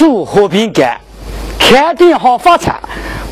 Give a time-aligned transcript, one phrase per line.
[0.00, 0.96] 住和平街，
[1.58, 2.74] 开店好发财，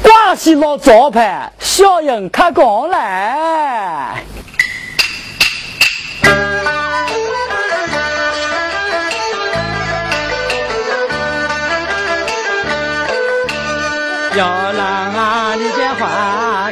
[0.03, 4.23] 挂起老招牌，效应开光来。
[14.37, 16.68] 要让、啊、你家欢。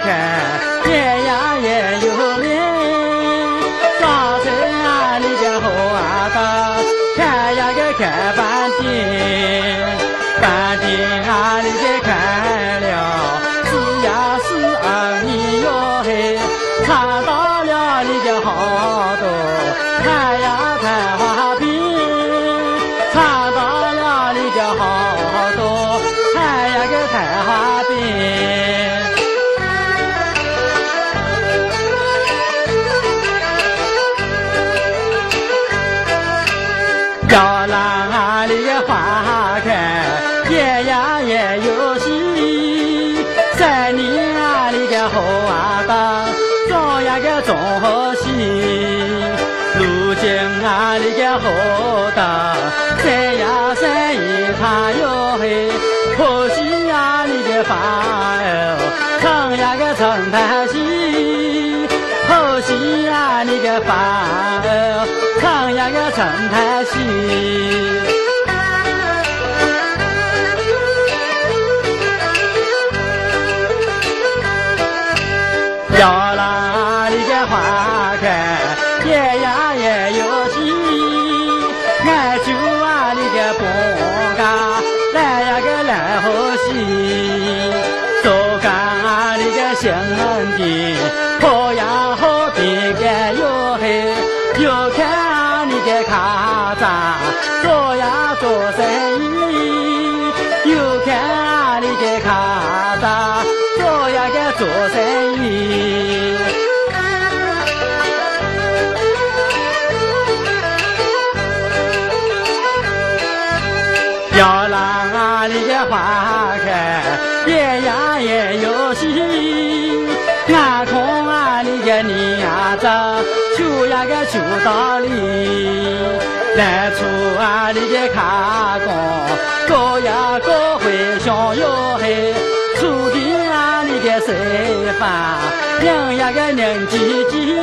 [136.27, 136.99] 那个年纪
[137.31, 137.55] 纪，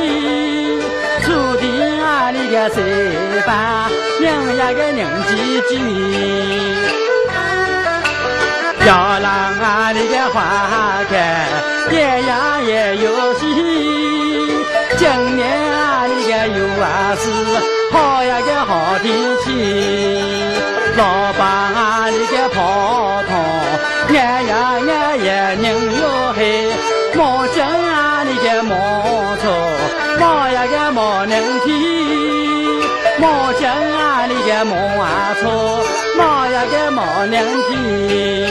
[1.22, 1.66] 土地
[2.00, 2.82] 啊，那个谁
[3.46, 3.90] 把；
[4.22, 5.70] 娘一个年纪纪，
[8.86, 9.28] 摇篮
[9.60, 10.40] 啊，那个花
[11.10, 11.14] 开；
[11.90, 13.44] 爹娘也有喜，
[14.96, 17.22] 今年啊，那个有儿子，
[17.92, 19.12] 好呀个好天
[19.44, 19.46] 气。
[37.26, 38.43] 亮晶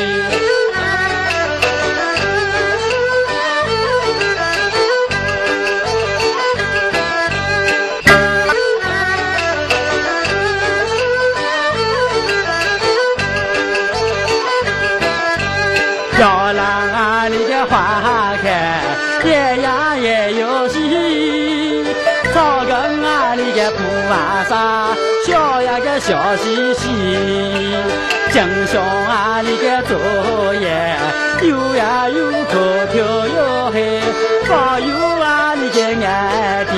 [31.43, 33.99] 又呀又高挑哟嘿，
[34.47, 36.71] 保佑啊你个爱的，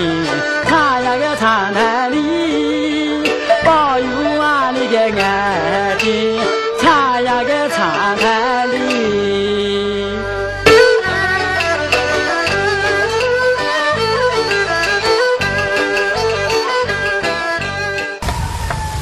[0.66, 3.22] 唱呀个唱台里？
[3.64, 6.40] 保佑啊你的俺的，
[6.82, 8.76] 唱呀个唱台里？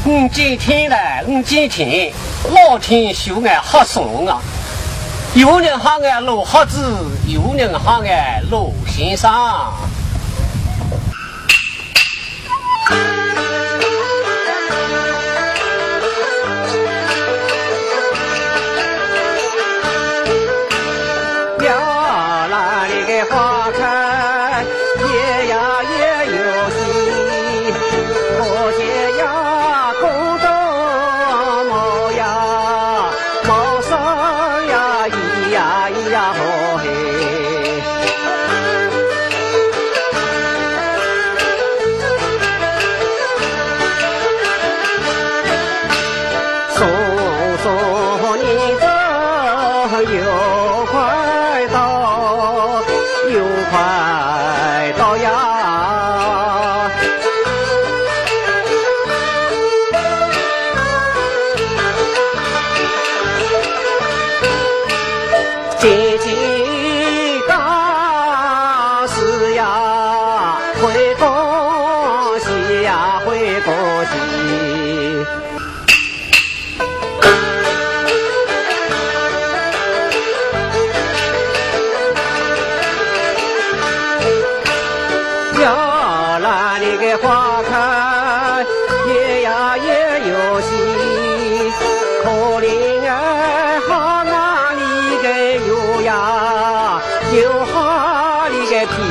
[0.05, 2.11] 我今天嘞，我今天，
[2.53, 4.41] 老天收俺好怂啊！
[5.35, 6.79] 有人喊俺老瞎子，
[7.25, 9.31] 有人喊俺老先生。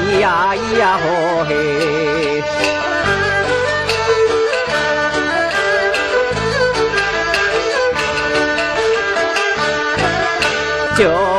[0.02, 2.42] 咿呀咿呀吼嘿。
[10.96, 11.31] 就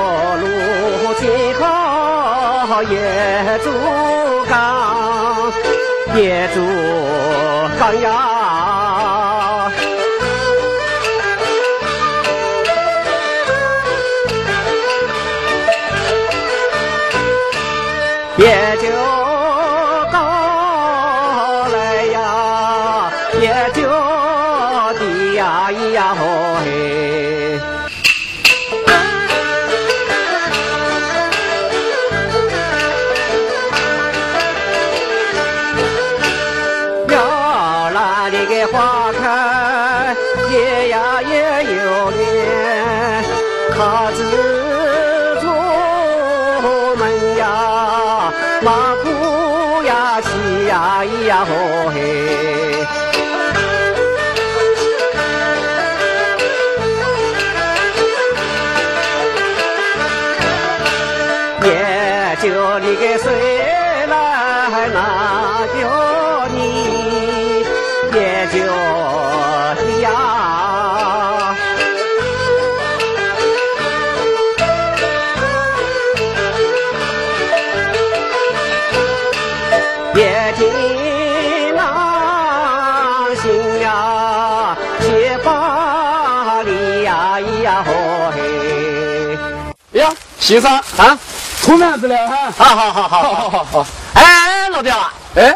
[90.54, 91.18] 呀，先生啊，
[91.62, 92.52] 出面子了哈。
[92.56, 93.88] 好好好好好好好。
[94.14, 95.56] 哎，老表啊，哎，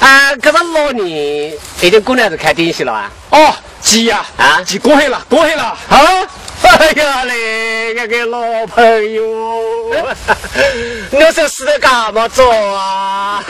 [0.00, 3.10] 啊，这个老你已经过来是开电视了啊？
[3.30, 5.64] 哦，急呀，啊急过去了，过去了。
[5.64, 5.76] 啊！
[6.62, 9.24] 哎呀嘞，这个老朋友，
[11.10, 13.42] 你这死的干嘛做啊？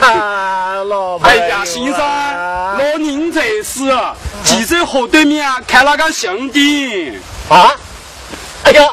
[0.87, 3.91] 老朋友啊哎呀，先生，老人在世，
[4.43, 7.21] 几岁河对面开了个新店。
[7.49, 7.75] 啊！
[8.63, 8.87] 哎呀，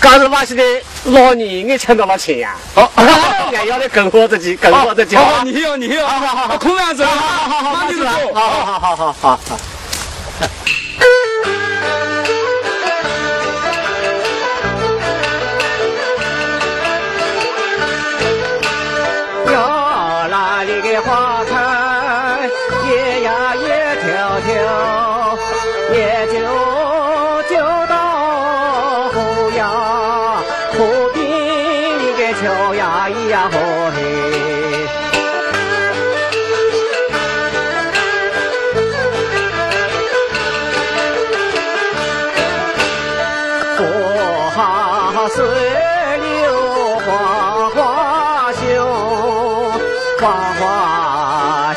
[0.00, 0.62] 刚才把现在
[1.04, 2.54] 老年人抢到了钱呀！
[2.74, 5.16] 好俺要的更好自己，更好的去。
[5.16, 8.10] 哦，你要，你好，好好好空好好好，马上就走。
[8.34, 9.58] 好好好好好好好。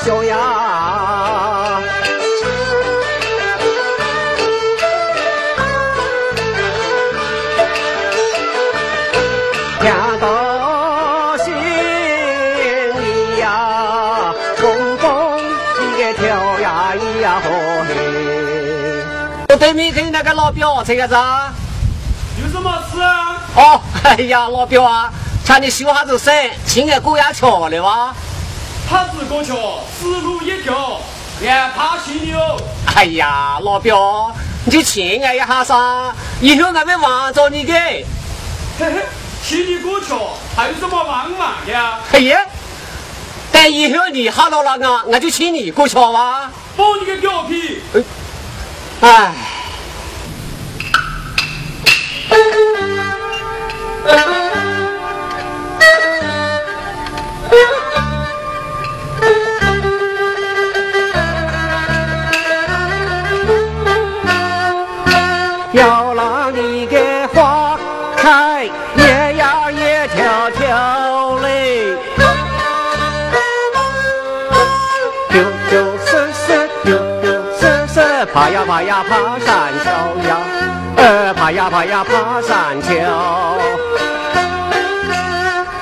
[0.07, 1.81] 哗汹呀。
[9.79, 14.33] 看到心里呀，
[15.97, 17.49] 个跳呀咿呀吼
[17.89, 17.95] 嘿。
[19.49, 21.53] 我对面跟那个老表这个子啊。
[22.41, 23.41] 有什么事啊？
[23.55, 25.11] 哦，哎呀，老表啊，
[25.45, 28.13] 看你修下子身，亲爱过呀桥了哇！
[28.89, 31.01] 他自过桥，死路一条，
[31.41, 32.58] 连怕心里哦。
[32.96, 37.74] 哎呀，老表，你就亲爱一下噻，以后俺们望着你的。
[37.74, 38.06] 嘿
[38.79, 39.06] 嘿，
[39.44, 42.00] 请你过桥，还有什么望望的呀？
[42.13, 42.39] 哎呀，
[43.51, 46.50] 但以后你哈到了俺，俺就请你过桥哇。
[46.77, 47.82] 包你个表皮！
[49.01, 49.34] 哎，
[54.08, 54.15] 要
[78.38, 79.89] 爬呀爬呀爬山丘
[80.29, 80.38] 呀，
[80.96, 82.94] 呃，爬呀爬呀爬山丘。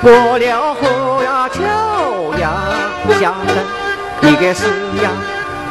[0.00, 1.60] 过了河呀桥
[2.38, 2.54] 呀，
[3.20, 4.64] 下来一个是
[5.02, 5.10] 呀，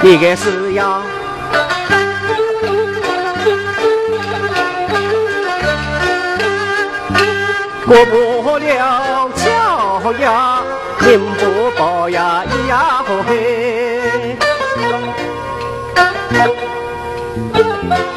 [0.04, 1.02] 一个是呀。
[7.88, 10.62] 过不了桥呀，
[11.00, 12.44] 人不保呀，
[17.56, 18.15] Müzik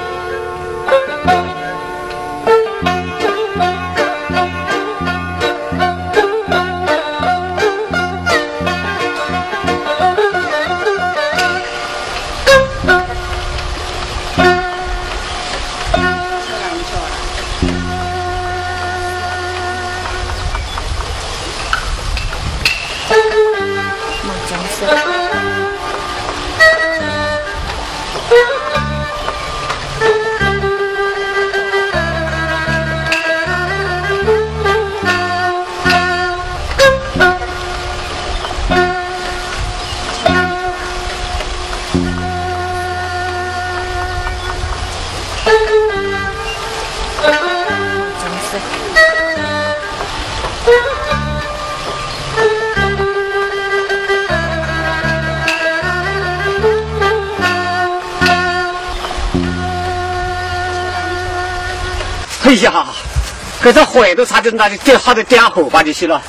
[62.49, 62.87] 哎呀，
[63.61, 66.23] 给这火都差点那就点好的点火把就熄了。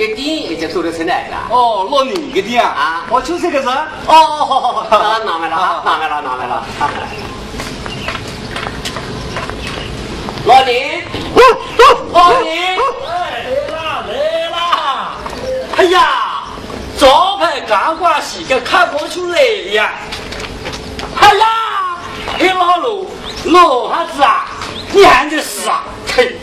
[0.00, 1.36] 哎，老年的店已经做得出来了。
[1.50, 3.68] 哦，老你个店啊我就是个人。
[4.06, 6.64] 哦，啊，拿来了，啊拿来了，拿来了。
[10.46, 11.04] 老年，
[12.12, 15.12] 老年，来啦来啦！
[15.76, 16.44] 哎呀，
[16.98, 19.92] 招牌刚挂洗个看不出来呀！
[21.20, 21.46] 哎呀，
[22.38, 23.06] 哎老罗，
[23.44, 24.46] 老汉子啊，
[24.92, 25.84] 你还在死啊？
[26.16, 26.36] 嘿，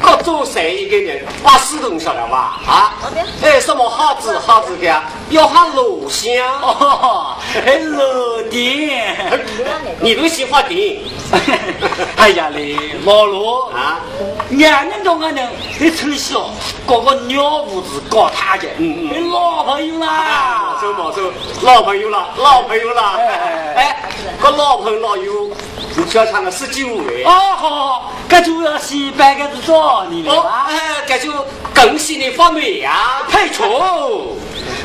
[0.00, 2.47] 各做生意的人把死东晓得吧？
[2.68, 2.92] 啊，
[3.42, 6.30] 哎，什么好子好子的，要喊楼香。
[6.60, 9.16] 哦，哎老爹，
[10.00, 11.02] 你都喜欢的
[12.16, 13.70] 哎呀嘞，老罗。
[13.70, 14.00] 啊？
[14.50, 16.50] 两人中个人，你从小
[16.86, 19.24] 搞个鸟屋子搞他的，嗯嗯。
[19.24, 20.74] 你老朋友啦。
[20.74, 23.02] 没错没错，老朋友了，老朋友了。
[23.16, 24.10] 哎哎，
[24.42, 25.47] 个老朋老友，
[25.98, 27.24] 你叫唱个十九位。
[27.24, 31.32] 哦，好好，搿就要先办个是找你了哦，哎，这就
[31.74, 34.36] 恭喜你发霉呀，配错。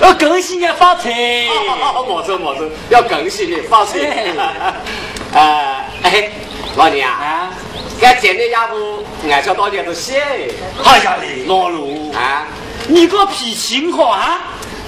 [0.01, 1.11] 呃，恭喜你发财！
[1.49, 3.99] 哦，毛手毛手，要恭喜你发财。
[5.33, 6.31] 哎，哎，
[6.75, 7.51] 老娘啊，
[8.01, 10.19] 俺见的家伙俺小到点都写。
[10.83, 12.47] 哎呀嘞，老卢啊，
[12.87, 14.41] 你个脾气好啊，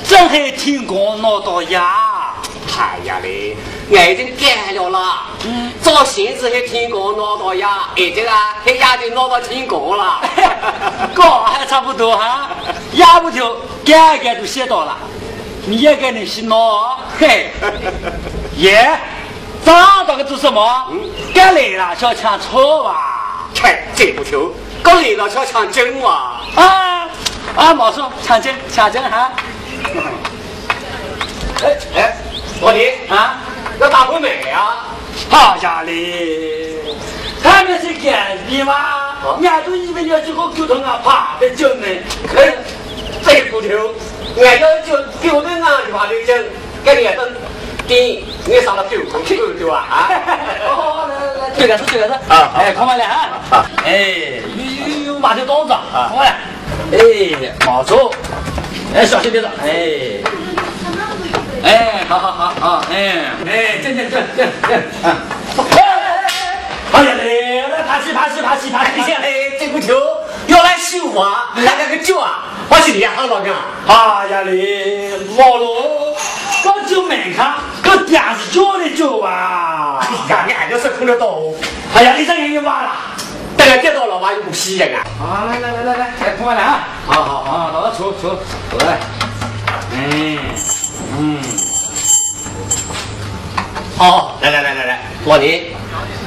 [0.08, 2.34] 真还听讲闹到牙。
[2.78, 3.56] 哎呀嘞，
[3.92, 5.28] 俺已经改了啦。
[5.46, 10.22] 嗯，早先子还听讲闹到牙，现在啊，还压的闹到听讲了。
[11.14, 12.50] 搞还差不多哈，
[12.94, 14.98] 压不条改改都写到了，
[15.68, 17.00] 你也该能洗脑。
[17.20, 17.52] 嘿，
[18.58, 19.00] 耶，
[19.64, 20.88] 长到个做什么？
[20.92, 21.00] 嗯，
[21.34, 23.48] 该来了，小强错吧？
[23.54, 26.42] 切，这不球，刚来了小强真哇？
[26.56, 27.08] 啊
[27.56, 29.32] 啊，毛叔，抢针，抢针哈。
[31.64, 32.18] 哎 哎。
[32.62, 33.38] 老弟啊，
[33.80, 34.88] 要打过没啊？
[35.30, 36.78] 好家里，
[37.44, 38.74] 他们是干的吗？
[39.44, 41.86] 俺都以为你要去和沟通啊，怕的救呢。
[42.36, 42.54] 哎，
[43.24, 43.68] 这骨头，
[44.44, 46.34] 俺要就丢在哪里怕的救？
[46.84, 47.34] 给你等，
[47.88, 49.86] 顶，你上了丢空气对不啊？
[49.90, 50.10] 啊！
[50.68, 52.52] 好，来来来，这个是这个是啊。
[52.58, 53.42] 哎，看完了啊。
[53.84, 56.08] 哎，有有有马条刀子啊。
[56.10, 56.32] 看完了。
[56.94, 58.12] 哎，毛走。
[58.96, 59.50] 哎，小心点子。
[59.64, 60.22] 哎。
[61.66, 65.18] 哎，好好好好，哎哎，进进进进进，啊！
[66.94, 69.12] 哎呀嘞，来爬起爬起爬起爬起！
[69.12, 70.00] 哎，这股球
[70.46, 72.44] 要来修啊，来了个脚啊！
[72.70, 73.56] 我是厉害老娘。
[73.88, 76.16] 哎呀嘞，老罗，
[76.64, 79.98] 刚就门看，我电视叫的脚啊！
[80.02, 81.40] 哎呀，你还就是空得到。
[81.96, 82.92] 哎呀，你这人也完了，
[83.58, 85.00] 等下见到老妈又不皮呀！
[85.20, 86.88] 啊，来来来来来，来空完了啊！
[87.08, 88.30] 好好好，老子出出
[88.70, 89.00] 出来，
[89.96, 90.38] 哎。
[91.18, 91.40] 嗯，
[93.98, 95.74] 好，来来来来来，老李，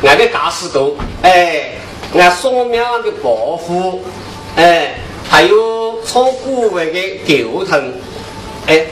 [0.02, 1.72] 俺的驾驶都，哎，
[2.14, 4.02] 俺双面的保护，
[4.56, 4.94] 哎，
[5.28, 7.92] 还有从古外的沟通，
[8.66, 8.86] 哎，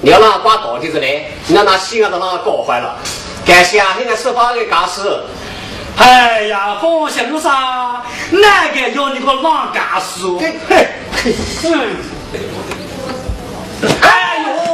[0.00, 1.32] 你要哪挂到底子嘞？
[1.48, 2.96] 你要拿西安都哪搞坏了？
[3.44, 5.02] 感谢啊，现在司法的驾驶。
[5.96, 8.00] 哎呀，放心路上
[8.30, 10.24] 哪个要你个浪驾驶？
[10.38, 10.88] 嘿，嘿，
[11.64, 11.96] 嗯，
[14.00, 14.71] 哎呦！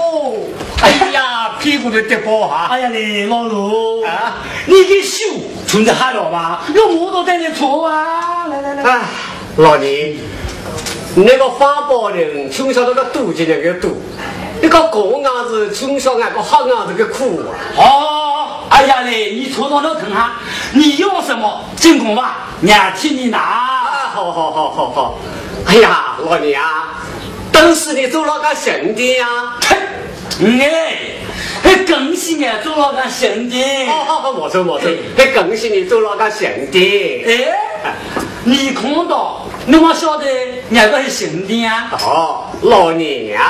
[0.80, 2.68] 哎呀，屁股都跌包哈！
[2.70, 4.36] 哎呀嘞，老卢啊，
[4.66, 5.24] 你给修
[5.66, 6.62] 存在哈了吧？
[6.72, 8.46] 有摩托在你搓啊！
[8.46, 9.00] 来来来，哎，
[9.56, 10.20] 老李，
[11.16, 14.00] 那个发包人从小那个赌钱那个赌，
[14.62, 17.50] 那个狗伢子从小那个好伢子个苦啊！
[17.76, 20.34] 哦，哎呀嘞，你错到那疼哈！
[20.72, 23.38] 你要什么进攻吧，俺替你拿。
[24.14, 25.18] 好好好好好！
[25.66, 26.94] 哎呀，老李啊，
[27.52, 29.26] 当时你做那个兄弟呀？
[30.40, 30.98] 哎，
[31.62, 33.86] 还恭喜你做了个兄弟！
[33.86, 37.24] 好好好，没错没错，还恭喜你做了个兄弟！
[37.26, 37.94] 哎，
[38.44, 40.26] 你看到，你么晓得
[40.72, 41.90] 俺个是兄弟啊？
[42.02, 43.42] 哦，老娘。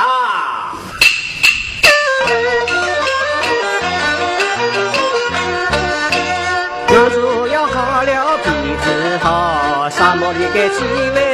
[6.91, 8.49] 我主要靠了鼻
[8.83, 11.28] 子好，沙漠里的气味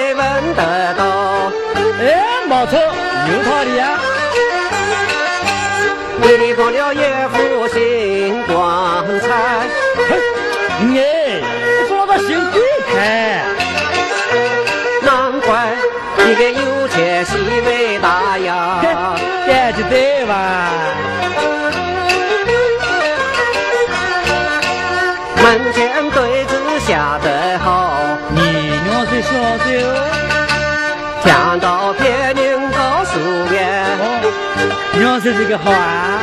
[35.15, 36.21] 我，娘是这个好啊。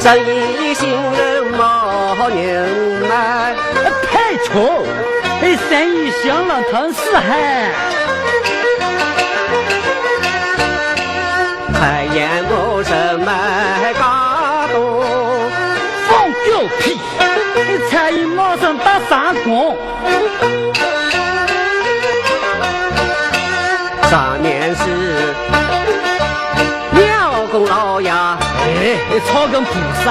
[0.00, 2.68] 生意兴人没人
[3.08, 3.54] 买，
[4.10, 4.84] 太丑！
[5.40, 7.70] 哎，生意兴隆疼死还。
[11.72, 13.32] 开眼不生卖
[30.02, 30.10] 根菩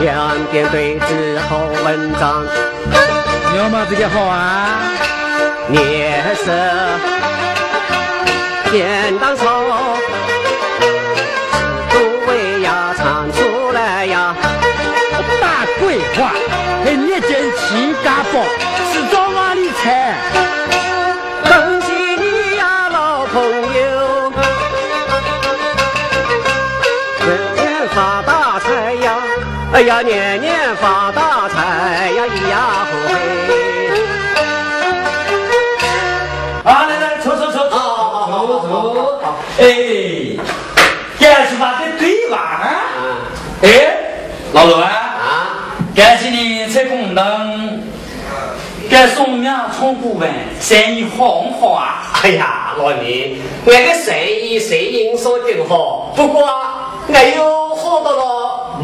[0.00, 2.44] 两点对子好文章，
[3.56, 4.80] 要么这个好啊，
[5.68, 6.52] 脸色
[8.72, 9.53] 简单草，
[29.74, 33.12] 哎呀，年年发大财呀，咿呀呼嘿！
[36.62, 39.64] 啊，来来，抽抽抽，好好好好好，哎，
[41.18, 41.66] 干什么？
[43.62, 43.66] 哎，
[44.52, 47.82] 老罗啊，啊，感谢你在公灯，
[48.88, 52.00] 给送命从顾问，生意好不好啊？
[52.22, 56.42] 哎呀，老李，我个生意生意说挺好，不过
[57.08, 58.33] 我又好到了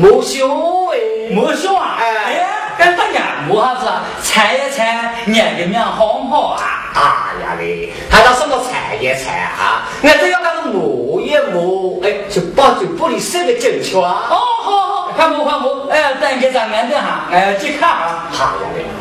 [0.00, 0.48] 没修
[0.92, 0.96] 哎，
[1.30, 1.96] 没修啊？
[2.00, 2.46] 哎哎呀，
[2.78, 6.62] 跟大家没啥子啊，猜一猜，你个命好不好啊？
[6.94, 7.00] 哎
[7.42, 9.82] 呀嘞，还到什么猜一猜啊？
[10.02, 14.24] 俺这要那个磨一磨，哎，就把就玻璃塞得进去啊。
[14.30, 18.24] 哦，好好，快摸快摸，哎，等给咱安顿下，哎，去看啊。
[18.32, 18.52] 好呀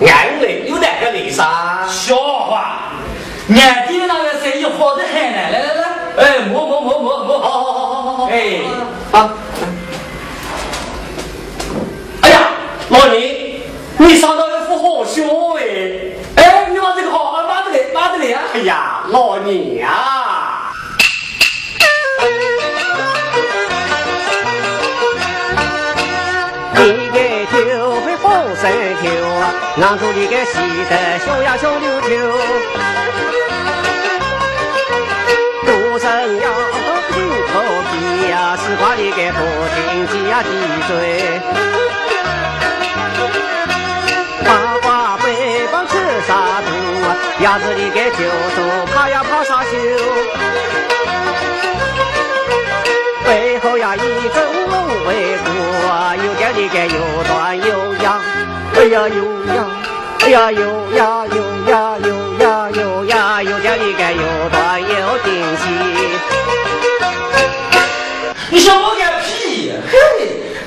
[0.02, 1.44] 嘞，安嘞有哪个嘞噻？
[1.88, 2.92] 笑话，
[3.48, 8.60] 年底那个生意好得很呢，来来来，哎，摸摸摸摸摸，好好好好好好，哎，
[9.12, 9.30] 啊，
[12.22, 12.50] 哎呀，
[12.90, 13.62] 老李，
[13.98, 15.22] 你上到一副好笑
[15.60, 15.62] 哎！
[16.38, 18.42] 哎，你往这个好，马子来，马子来啊！
[18.52, 20.74] 哎呀，老李呀、
[26.74, 27.20] 你个
[27.52, 28.72] 酒会好生
[29.04, 30.58] 酒啊，让住你个喜
[30.90, 32.38] 得小呀小溜溜。
[35.64, 36.50] 多生呀，
[37.14, 37.22] 心
[37.54, 39.40] 头皮呀，是把你个不
[39.76, 40.50] 停挤呀挤
[40.88, 41.69] 追。
[47.50, 48.18] 肚啊，鸭子你个酒
[48.56, 48.62] 肚
[48.94, 49.70] 怕呀怕啥酒。
[53.26, 54.74] 背后呀一阵龙
[55.08, 55.50] 尾鼓
[55.90, 58.22] 啊，有点你个又短又呀，
[58.76, 59.24] 哎呀又
[59.56, 59.66] 呀，
[60.20, 60.62] 哎呀又
[60.96, 61.38] 呀又
[61.72, 62.08] 呀又
[62.38, 65.64] 呀又呀，有点你个又短又顶细。
[68.52, 69.74] 你想我个屁？
[69.92, 69.98] 嘿，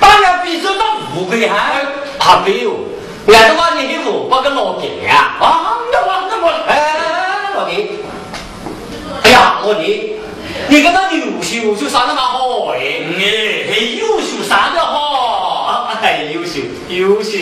[0.01, 0.81] 把人家逼着当
[1.15, 1.55] 乌龟哈！
[2.19, 2.77] 还没有，
[3.27, 5.35] 俺是把你给我把个老弟呀！
[5.39, 6.93] 啊，那我那我，哎，
[7.55, 7.99] 老弟，
[9.23, 10.19] 哎呀，老弟，
[10.67, 12.77] 你跟他优秀就上得蛮好哎，
[13.17, 15.63] 哎，还优秀啥的好？
[15.63, 16.59] 啊，哎，优秀，
[16.89, 17.37] 优秀。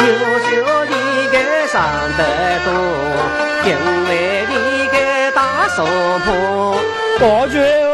[0.00, 0.06] 优
[0.42, 0.46] 秀
[0.88, 0.92] 你
[1.28, 1.82] 个上
[2.18, 2.22] 得
[2.64, 2.68] 多，
[3.64, 3.70] 因
[4.08, 5.84] 为你个大手
[6.24, 6.76] 婆。
[7.18, 7.85] 保全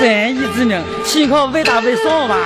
[0.00, 2.36] 哦，生意之人，岂可为大为少嘛？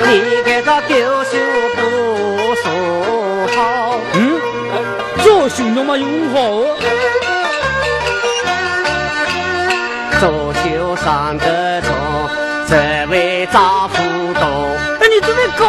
[0.00, 0.94] 你个这狗
[1.24, 1.38] 秀
[1.76, 1.80] 不
[2.56, 2.64] 说
[3.54, 3.60] 好，
[4.14, 4.18] 嗯，
[5.22, 6.76] 做兄弟嘛用好哦。
[10.20, 11.88] 做秀上得中，
[12.68, 13.94] 这位丈夫
[14.34, 14.42] 多。
[15.00, 15.62] 哎，你这么搞，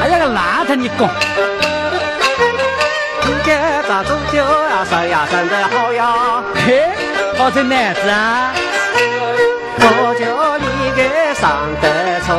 [0.00, 1.06] 哎呀个烂他你搞，
[3.26, 3.50] 你个
[3.86, 6.88] 这做秀呀生呀生得好呀，嘿，
[7.46, 8.52] 好这男子啊！
[9.78, 11.00] 我叫你个
[11.32, 12.34] 上得错，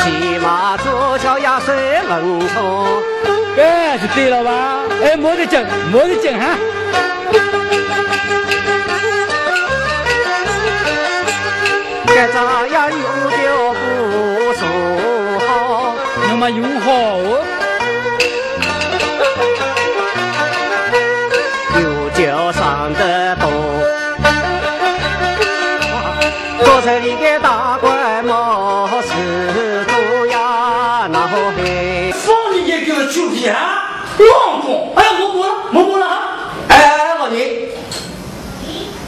[0.00, 3.02] 起码做桥呀水文错。
[3.58, 4.80] 哎，就对了吧？
[5.04, 6.56] 哎，没得劲，没得劲哈。
[12.06, 12.88] 该咋呀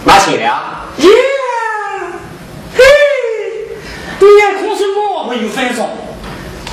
[0.04, 0.60] 拿钱了？
[0.98, 1.08] 耶！
[2.76, 2.82] 嘿，
[4.20, 5.88] 你眼空是我会有分送，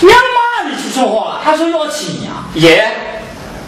[0.01, 2.31] 娘妈你去说话了，还说要钱呀？
[2.55, 2.91] 耶，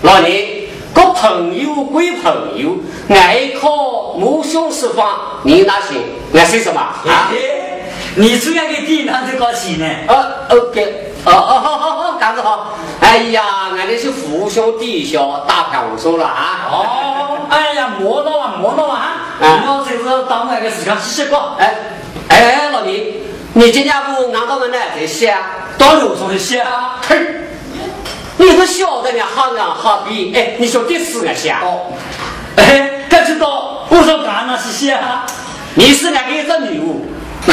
[0.01, 2.77] 老李，个朋友归朋友，
[3.09, 6.01] 爱靠母兄释放，你拿钱，
[6.33, 7.29] 俺说什么啊？
[7.31, 9.85] 哎，你这样给地男这高钱呢？
[10.07, 12.73] 呃，OK，哦哦，好好好，干子好。
[12.99, 16.67] 哎呀，俺这是父兄弟兄打票数了啊。
[16.71, 18.97] 哦，哎呀，摸到啊，摸到啊！
[19.32, 21.73] 啊你要这是当那个时间洗洗过，哎
[22.29, 25.41] 哎，老弟，你今天不拿到我哪这些啊？
[25.77, 26.99] 到楼上去洗啊！
[27.07, 27.17] 嘿，
[28.37, 31.93] 你都晓得呢，好人好比，哎，你说第四个下，哦，
[32.55, 35.25] 哎，该知道我说干那些洗啊！
[35.75, 37.05] 你是哪个一只女巫？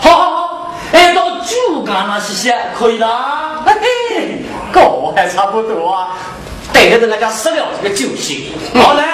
[0.00, 3.62] 好好好，哎，到酒干那洗洗可以的啊。
[3.64, 3.74] 嘿
[4.10, 4.42] 嘿，
[4.72, 6.16] 狗还差不多啊。
[6.72, 8.52] 等着等人家死了这个酒席。
[8.74, 9.04] 好来，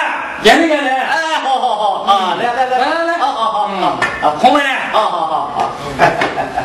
[0.43, 3.85] 演来演来，哎，好好好啊，来来来来来来，好好好好
[4.21, 5.71] 啊，红梅，好好好好。
[5.97, 6.64] 老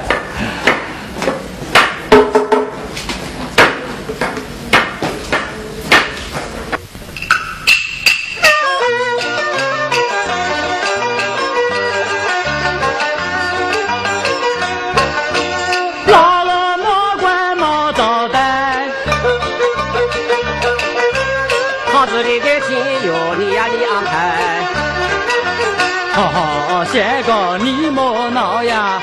[26.90, 29.00] 哦，仙哥你莫闹呀，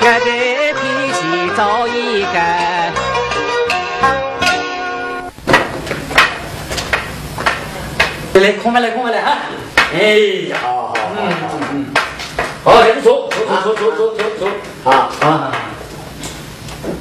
[0.00, 0.26] 俺的
[0.74, 2.92] 脾气早已改。
[8.34, 9.38] 来，空开来，空开来哈！
[9.92, 9.98] 哎
[10.50, 11.32] 呀，好好好，嗯
[11.72, 11.86] 嗯，
[12.62, 14.46] 好，开始走，走走走走走走，
[14.84, 14.90] 好。
[15.26, 15.50] 啊！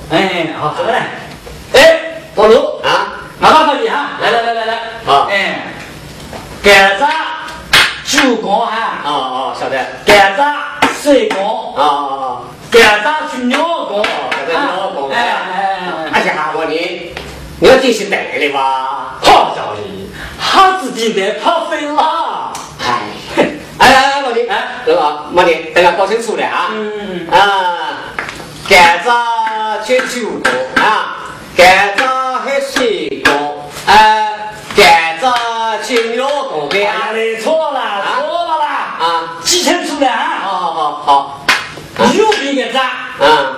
[0.10, 1.08] 哎，好，走来，
[1.74, 5.68] 哎，老卢啊，拿把口笔哈，来来来来来，好，哎，
[6.64, 7.06] 甘蔗
[8.16, 15.80] 九公啊，啊啊，晓得，甘蔗水公，啊啊啊，甘蔗去两公，甘蔗两公，哎哎
[16.12, 16.22] 哎，哎。
[16.26, 17.12] 呀，我你，
[17.60, 19.18] 你要继续带的吧？
[19.22, 19.76] 好家伙！
[20.40, 23.02] 他自己来怕飞了，哎，
[23.80, 27.78] 哎来老弟，哎，那个毛弟，等下搞清楚了啊，嗯啊，
[28.70, 30.50] 甘蔗切九个
[30.82, 31.18] 啊，
[31.56, 32.80] 甘蔗还十
[33.24, 33.32] 个，
[33.88, 37.36] 哎，甘蔗切两个，哎
[40.00, 41.46] 记清楚了啊，好好好
[41.98, 42.82] 好，右边个蔗，
[43.20, 43.56] 嗯，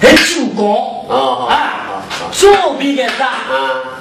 [0.00, 1.80] 还九公，哦啊。
[2.32, 3.30] 左边的啥？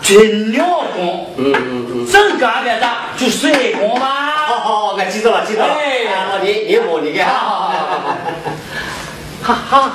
[0.01, 3.09] 就两宫，嗯嗯嗯，正干的啥？
[3.17, 4.05] 就三宫嘛。
[4.47, 5.67] 好好，我记住了，记住了。
[5.67, 7.31] 哎，你你摸你个，哈
[9.43, 9.91] 哈哈！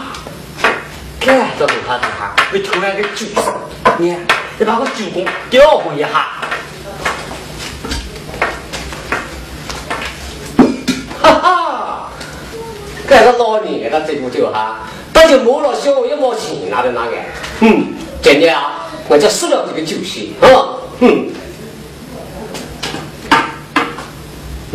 [1.20, 3.52] 看，这不怕不怕，被突然给揪死。
[3.98, 4.16] 你，
[4.58, 6.08] 你把我九宫调换一下。
[11.22, 12.10] 哈哈，
[13.08, 17.16] 这个老年的这部酒哈，他就摸了小一毛钱拿的那个，
[17.60, 17.94] 嗯。
[18.20, 21.30] 真的啊，我就死了这个酒席啊，嗯，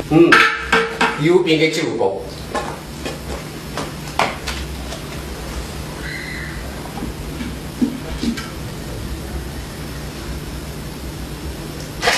[0.09, 0.31] 嗯，
[1.19, 2.21] 右边的酒包，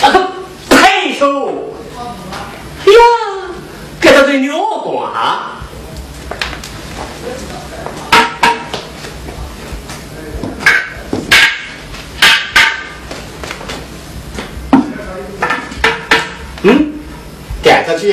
[0.04, 0.30] 啊个
[0.70, 1.74] 太瘦，
[2.86, 3.00] 哎呀，
[4.00, 5.54] 给他这尿光啊！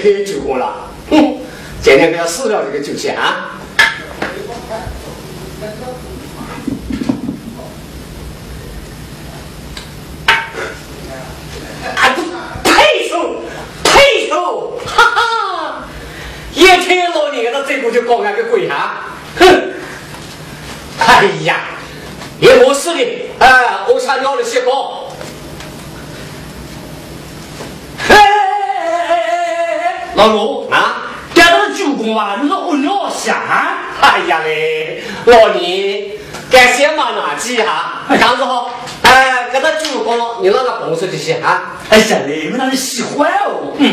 [0.03, 1.37] 他去黑酒过了，哼！
[1.81, 3.17] 今天给他撕掉这个酒钱！
[3.17, 3.61] 啊，
[12.65, 13.43] 太丑，
[13.85, 14.79] 太丑！
[14.85, 15.85] 哈哈！
[16.53, 19.05] 一天老年的这步就搞俺个鬼哈！
[19.39, 19.73] 哼！
[20.99, 21.57] 哎呀，
[22.41, 24.99] 也没事的，哎，我想尿了些包。
[30.15, 33.35] 老卢啊，这都是九公啊，你说我尿香？
[34.01, 36.11] 哎呀嘞，老年
[36.51, 38.71] 感谢嘛拿几哈，这样子好，
[39.03, 40.65] 哎，给他九公，你让
[41.23, 41.79] 他蹦出去些啊？
[41.91, 43.92] 哎呀嘞，我让你喜欢哦，嗯，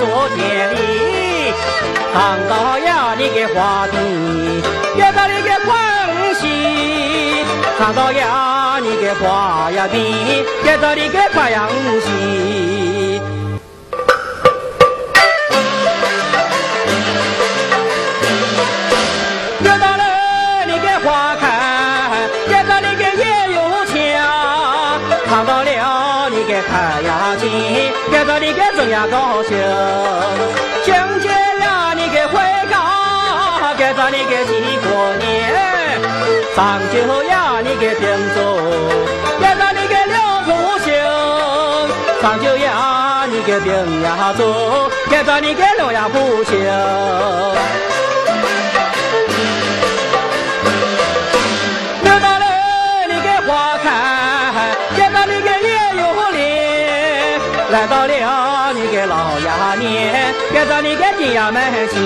[0.00, 0.38] 做田
[0.74, 1.52] 里。
[2.12, 3.96] 长高呀，你给花地，
[4.96, 5.76] 给着你给快。
[7.78, 11.68] 看到呀，你个花呀比，接着你个太阳
[12.02, 12.99] 西。
[28.90, 29.56] 呀高兴。
[30.84, 31.28] 情节
[31.60, 32.74] 呀，你个回家，
[33.78, 34.50] 跟着你个几
[34.82, 35.24] 过年。
[36.56, 38.38] 上酒呀，你给点走，
[39.40, 40.48] 也让你给了不
[40.80, 40.92] 行。
[42.20, 46.50] 上酒呀，你给病呀走，该找你给老呀不休。
[52.02, 52.18] 六
[57.86, 58.49] 到了，
[59.06, 61.98] 老呀年，别着你个爹呀门前，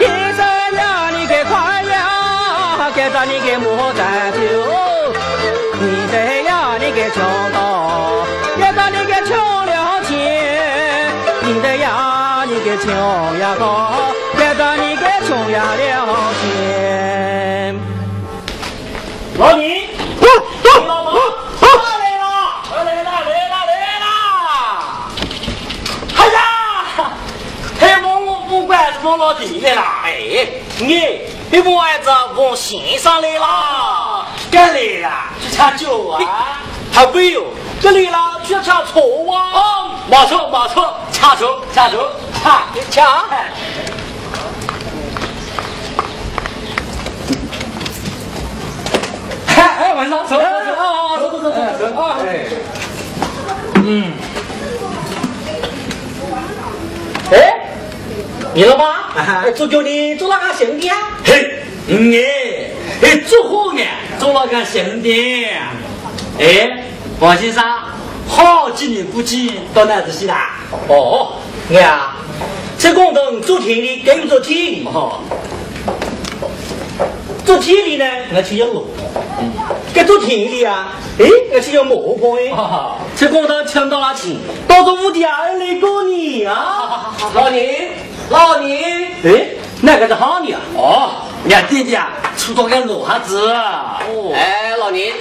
[0.00, 0.04] 一
[0.36, 0.44] 生
[0.76, 4.38] 呀你个快呀，别着你个莫再酒，
[5.80, 8.24] 一在呀你个穷到，
[8.56, 10.14] 别着你个穷了钱，
[11.44, 17.45] 一在呀你个穷呀高，别着你个穷呀了钱。
[29.66, 30.46] 来啦，哎，
[30.78, 35.10] 你，你我儿子王先生来了，该来了，
[35.42, 36.62] 去抢酒啊？
[36.92, 37.46] 还没有，
[37.80, 39.50] 这来啦去抢醋啊？
[39.52, 41.98] 哦，马错，没错，抢醋，抢醋。
[42.90, 43.04] 抢！
[49.56, 50.78] 哎，晚上走走走，
[51.18, 52.16] 走走走走走啊！
[52.24, 52.46] 哎，
[53.74, 54.12] 嗯，
[57.32, 57.65] 哎，
[58.56, 59.44] 你了吗？
[59.54, 60.96] 做叫你做那个兄弟啊？
[61.22, 62.70] 嘿，哎，
[63.02, 63.82] 哎，做好呢，
[64.18, 65.44] 做那个兄弟。
[66.38, 66.84] 哎，
[67.20, 67.62] 王先生，
[68.26, 70.34] 好几年不见，到哪子去了？
[70.88, 71.34] 哦，
[71.68, 72.16] 我呀。
[72.78, 75.20] 在广东做田里，该不做田里哈？
[77.44, 78.88] 做田里呢，我去养路。
[79.92, 82.50] 该做田里啊，哎，我去养磨棚哎。
[83.14, 84.34] 这广东抢到了钱，
[84.66, 87.14] 到这屋底啊来过年啊！
[87.34, 87.90] 老年，
[88.30, 88.82] 老林，
[89.24, 89.48] 哎，
[89.82, 90.60] 那个是好你啊？
[90.76, 91.10] 哦，
[91.48, 93.50] 俺弟弟啊，出到个路哈子。
[93.50, 95.12] 哦，哎，老林。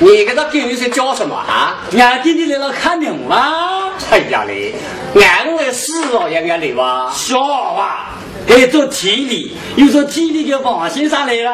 [0.00, 1.76] 你给他闺女是叫什么啊？
[1.96, 3.92] 俺弟弟来了看病了！
[4.10, 4.74] 哎呀嘞，
[5.14, 7.12] 俺的事哦，也俺来吧？
[7.14, 8.06] 小娃，
[8.46, 11.50] 给做体力，又做体力的王先生来了。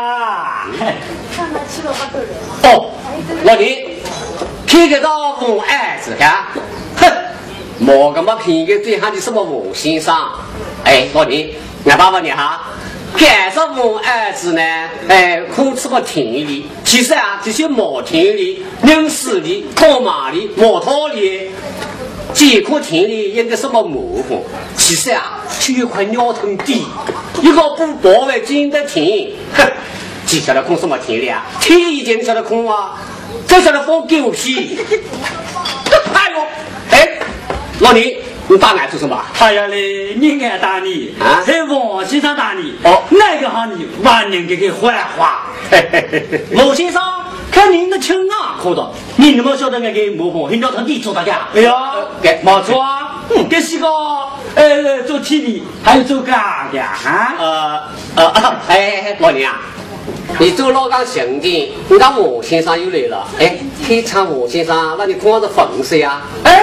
[1.37, 2.31] 看他吃了好多人
[2.63, 2.93] 哦，
[3.45, 3.99] 老李，
[4.67, 6.45] 骗个到我儿子看？
[6.97, 7.13] 哼，
[7.83, 10.15] 莫个么骗个最好的什么王先生？
[10.85, 11.57] 哎，老李，
[11.87, 12.61] 俺爸爸你哈。
[13.17, 14.63] 干什么儿子呢？
[15.09, 16.67] 哎，空吃个田里。
[16.85, 21.51] 其实啊，这些毛田里、牛屎里、套马里、毛套里，
[22.35, 24.45] 这块田里应该什么模糊？
[24.77, 26.87] 其实啊，就一块鸟头地，
[27.41, 29.31] 一个不包围金的田。
[29.55, 29.67] 哼，
[30.27, 31.47] 接下来空什么田里啊？
[31.63, 33.01] 田里间晓得空啊？
[33.49, 34.79] 这晓得放狗屁？
[36.13, 36.47] 哎呦，
[36.91, 37.19] 哎，
[37.81, 38.19] 老李。
[38.49, 39.17] 你打俺做什么？
[39.39, 41.41] 哎呀嘞，你爱打你啊？
[41.47, 43.05] 在王先生打你哦？
[43.11, 45.47] 哪个行你把人给给换话？
[46.57, 47.01] 王先生，
[47.53, 50.51] 看您的亲啊，可的你怎么晓得俺给模仿？
[50.51, 51.47] 很叫他地做大家？
[51.55, 51.93] 哎呀，
[52.43, 53.87] 没错啊，这是个
[54.57, 57.37] 呃做体力还有做干的啊？
[58.17, 59.61] 呃呃，哎，老娘啊，
[60.41, 63.29] 你做老干行的，你家王先生又来了。
[63.39, 66.21] 哎，非常王先生，那你看着粉丝呀？
[66.43, 66.61] 哎。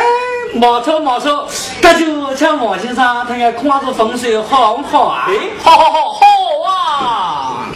[0.53, 1.47] 没错没错，
[1.81, 5.27] 这就像王先生他要看这风水好不好啊？
[5.29, 5.33] 哎，
[5.63, 6.21] 好好好好
[6.65, 7.69] 啊！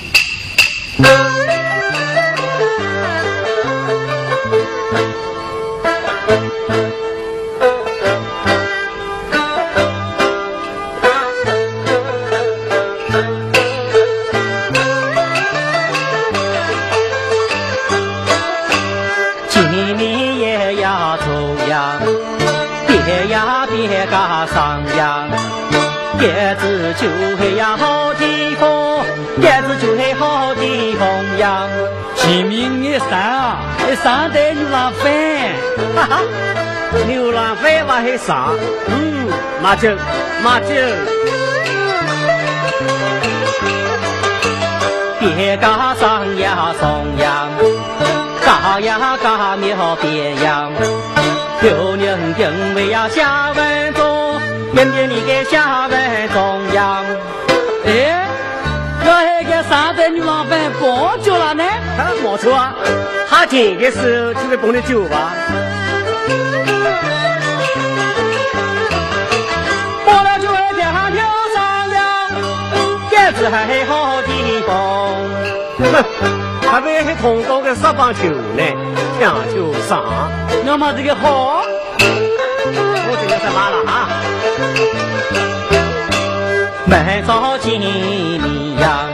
[27.02, 29.04] 就会呀好地方，
[29.42, 31.64] 叶子就会好地方呀。
[32.16, 33.58] 前面一山啊，
[33.90, 35.12] 一山的牛郎饭，
[35.96, 36.20] 哈哈，
[37.08, 38.54] 牛郎饭往还上，
[38.88, 39.28] 嗯，
[39.64, 39.90] 马酒
[40.44, 40.76] 马酒。
[45.20, 47.48] 别家上呀上呀，
[48.46, 50.70] 嘎呀嘎苗边呀，
[51.64, 53.91] 有人因为呀下文
[54.72, 54.76] 中。
[54.76, 57.04] 明天你给下文中央，
[57.86, 58.28] 哎，
[59.06, 61.64] 我还给三代女郎饭包酒了呢？
[62.24, 62.74] 没错啊，
[63.30, 65.34] 他这个时候就会帮你酒吧。
[70.06, 71.96] 包了酒还天上跳上了，
[73.12, 74.72] 盖子还好地方。
[75.82, 76.04] 哼，
[76.72, 78.64] 还没还通过个十棒球呢，
[79.20, 80.04] 抢球上，
[80.66, 81.64] 那么这个好。
[82.74, 84.08] 我这个是完了啊！
[86.92, 89.06] 满朝金米呀，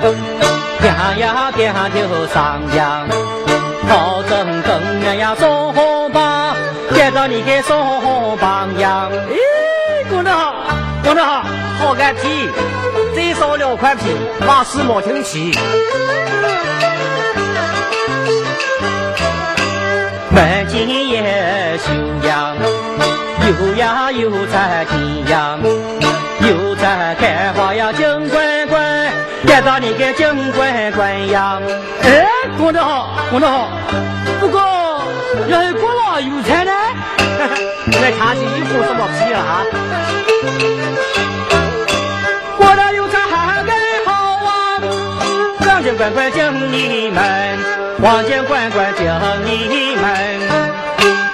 [0.82, 3.06] 点呀点就上呀，
[3.88, 6.56] 好正更呀呀送红包，
[6.96, 9.12] 接到你给送榜样。
[9.12, 9.38] 哎，
[10.10, 10.56] 公子好，
[11.04, 11.44] 公子好，
[11.78, 12.50] 好个屁！
[13.16, 14.06] 再少两块皮，
[14.48, 15.52] 马死莫听气。
[20.32, 21.94] 门前叶修
[22.28, 22.56] 养，
[23.48, 25.60] 有呀有在天阳，
[26.48, 28.80] 有在开花呀金滚滚，
[29.46, 31.60] 见到你个金滚滚呀。
[32.04, 32.26] 哎，
[32.58, 33.68] 公子好，公子好，
[34.40, 34.62] 不过
[35.50, 36.72] 要是过了有才呢？
[37.92, 39.62] 那看起一副什么皮啊？
[42.56, 43.74] 过了有才还该
[44.06, 44.14] 好
[44.46, 44.80] 啊！
[45.60, 47.60] 黄金滚滚敬你们，
[48.02, 49.06] 黄金滚滚敬
[49.44, 50.06] 你们。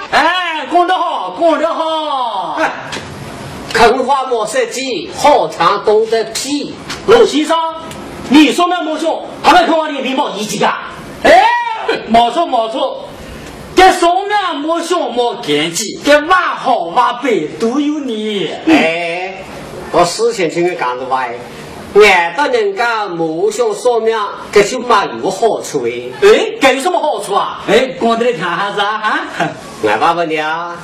[0.10, 1.83] 哎，公得好，公得好。
[3.92, 6.74] 坑花莫设计，好长懂得屁。
[7.08, 7.58] 老先生，
[8.30, 10.66] 你说没没错，他们看我脸皮毛一级个。
[11.24, 11.46] 哎，
[12.08, 13.10] 没错没错。
[13.76, 18.50] 这上面莫小莫干净，这万好万白都有你。
[18.68, 19.44] 哎，
[19.92, 21.26] 我事先听你讲的话，
[21.96, 24.18] 俺到人家莫小上面，
[24.54, 25.92] 这就没有好处哎。
[26.22, 27.62] 哎，这有什么好处啊？
[27.68, 29.20] 哎，讲的来看下子啊。
[29.86, 30.78] 俺爸爸你啊，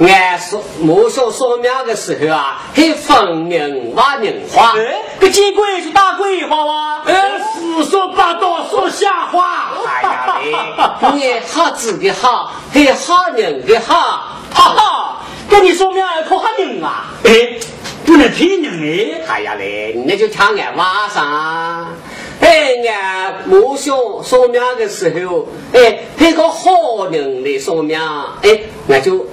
[0.00, 4.72] 俺说莫小上面的时候啊，还分人话人话。
[4.76, 7.02] 哎，这见鬼是大鬼话哇？
[7.06, 9.70] 哎，胡说八道，说瞎话。
[9.86, 13.94] 哎呀嘞，你好子的好，还好人的好，
[14.52, 17.04] 哈哈，跟你说明可好人啊！
[17.24, 17.58] 哎，
[18.04, 19.20] 不能骗人哎。
[19.28, 21.86] 哎呀嘞，那就听俺话噻。
[22.40, 27.98] 哎，俺母兄说明的时候，哎，那个好人的说明，
[28.42, 29.26] 哎，那就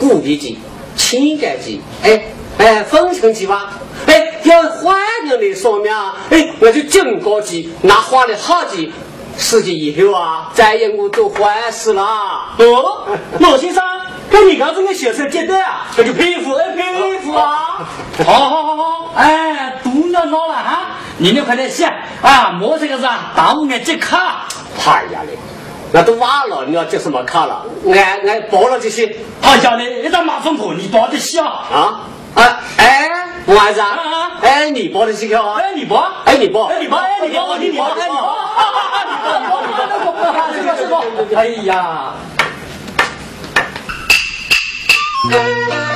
[0.00, 0.58] 故意的、
[0.96, 2.24] 情感的，哎
[2.58, 3.74] 哎，分成几吧。
[4.06, 4.96] 哎，要换
[5.28, 5.92] 人的说明，
[6.30, 8.92] 哎，我就警告的，拿话的好的。
[9.36, 12.02] 死去以后啊，再也我做坏事了。
[12.02, 13.06] 哦，
[13.40, 13.82] 老先生，
[14.28, 17.88] 跟你刚这个小车接待啊，那就佩服，哎，佩服啊！
[18.26, 21.86] 好好好好，哎，不要闹了哈，你们快点写
[22.20, 23.02] 啊，莫这个是
[23.34, 24.46] 耽误俺接卡。
[24.84, 25.38] 哎呀嘞，
[25.92, 27.64] 那都挖了，你要叫什么卡了？
[27.92, 29.16] 俺俺包了这些。
[29.42, 33.08] 哎呀嘞，一张马蜂窝，你包的小啊啊哎，
[33.46, 33.98] 我儿子啊，
[34.42, 35.58] 哎，你包的几条啊？
[35.60, 38.36] 哎，你包，哎，你包，哎，你包，哎，你包，你包，哎，你报。
[41.36, 41.76] 哎呀！
[41.76, 42.14] 啊，
[45.30, 45.89] 来了，去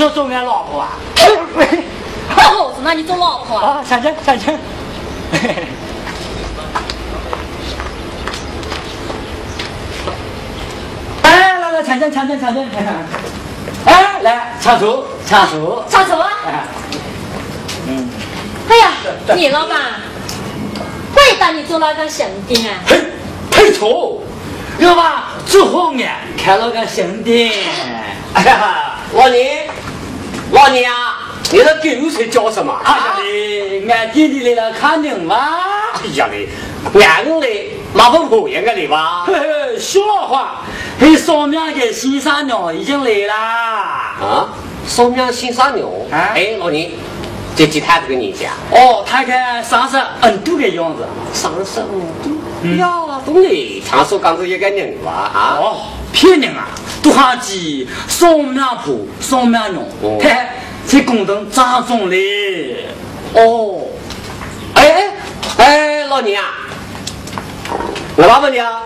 [0.00, 0.88] 你想做俺老婆啊？
[2.34, 3.82] 哦，那你做老婆啊？
[3.82, 4.58] 啊，想见想见。
[11.22, 12.64] 哎，来来，抢抢抢抢抢抢！
[13.84, 15.84] 哎，来抢手抢手。
[15.86, 16.30] 抢手啊！
[16.46, 16.64] 哎，
[17.86, 18.08] 嗯，
[18.70, 18.92] 哎呀，
[19.36, 19.76] 你老板，
[21.12, 22.72] 怪得你做那个兄弟啊！
[22.86, 22.98] 嘿，
[23.50, 24.22] 配错，
[24.78, 26.10] 老板做好眼
[26.42, 27.52] 开了个新店。
[28.32, 29.59] 哎呀，老年，
[30.52, 31.18] 老年啊，
[31.52, 32.76] 你这狗才叫什么？
[32.84, 35.36] 哎呀嘞，俺弟弟来了看您嘛。
[35.94, 36.48] 哎呀嘞，
[36.92, 37.46] 俺来
[37.94, 39.24] 马蜂婆应该来吧？
[39.26, 40.62] 嘿嘿，笑话，
[40.98, 44.16] 嘿，上面的新三娘已经来啦。
[44.20, 44.48] 啊，
[44.86, 45.88] 上面新三娘。
[46.10, 46.90] 啊哎，老娘，
[47.54, 51.06] 这几摊这个年纪啊，哦，他看三十嗯度的样子。
[51.32, 52.40] 三十五度。
[52.76, 52.90] 呀，
[53.24, 55.30] 懂嘞，常说讲是一个人吧？
[55.32, 55.76] 啊，哦，
[56.12, 56.66] 骗人啊！
[57.10, 58.54] 都喊鸡上面
[58.84, 60.30] 婆上面娘哦，嘿，
[60.86, 62.86] 这工程咋种嘞？
[63.34, 63.80] 哦，
[64.74, 65.12] 哎
[65.58, 66.42] 哎哎，老娘。
[66.44, 66.50] 啊，
[68.16, 68.82] 我爸问你啊，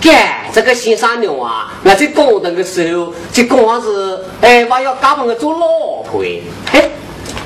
[0.00, 6.22] 干这个新三娘啊，我在工程的时候，这公房是哎，我要嫁给我做老婆。
[6.22, 6.40] 哎，
[6.72, 6.90] 嘿，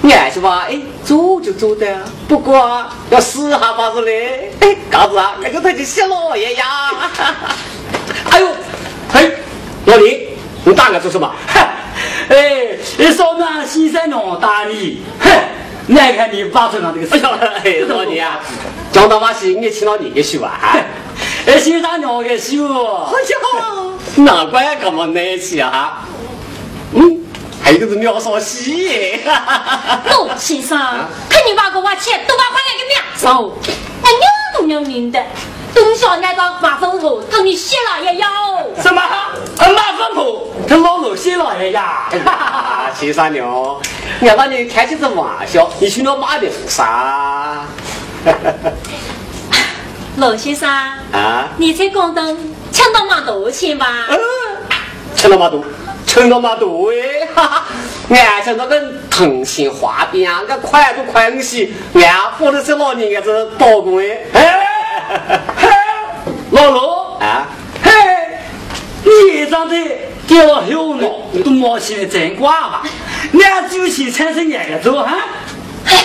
[0.09, 0.67] 俺是吧？
[0.71, 1.99] 哎，做就做的，
[2.29, 7.72] 不过要试下吧是嘞，哎，嘎子啊，那个他就谢老爷呀，哎呦，嘿，
[9.87, 10.29] 老李，
[10.65, 11.31] 你打我做什么？
[12.29, 12.79] 哎，
[13.13, 15.31] 上面新三娘打你，哼！
[15.87, 17.29] 你看你挖出来这个
[17.65, 18.41] 哎老李啊，
[18.93, 20.77] 讲到把戏，你请到你的修啊？
[21.47, 22.65] 哎，新三娘的秀，
[23.11, 23.67] 哎呀，
[24.17, 26.07] 难怪这么难吃啊！
[26.95, 27.21] 嗯，
[27.63, 29.21] 还有个是尿少喜耶。
[30.11, 30.79] 陆先生，
[31.29, 33.59] 看你挖个挖钱，都挖回来个两手，
[34.03, 35.21] 哎娘都娘命的，
[35.75, 38.29] 东小挨到马蜂头，等你谢了也要。
[38.83, 39.01] 什么？
[39.01, 42.09] 啊，马粪婆，他老老谢老爷呀！
[42.25, 43.81] 啊，七三娘，
[44.21, 47.65] 俺把你开起这玩笑，你去那骂的啥？
[50.17, 51.49] 老先生，啊？
[51.57, 52.39] 你在广东
[52.71, 53.87] 抢到蛮多钱吧？
[54.11, 54.19] 嗯，
[55.17, 55.65] 吃那么多，
[56.07, 57.27] 吃那么多哎！
[57.35, 57.65] 哈哈，
[58.11, 64.62] 俺像那个腾讯花边，俺快都快不起，俺或者是老年俺是包工哎。
[66.63, 67.49] 老罗，啊，
[67.83, 67.91] 嘿，
[69.03, 69.75] 你长得
[70.29, 71.09] 给我后脑
[71.45, 72.85] 都冒起来真瓜吧？
[73.33, 75.13] 俺就去产生眼个走哈？
[75.85, 75.97] 嘿，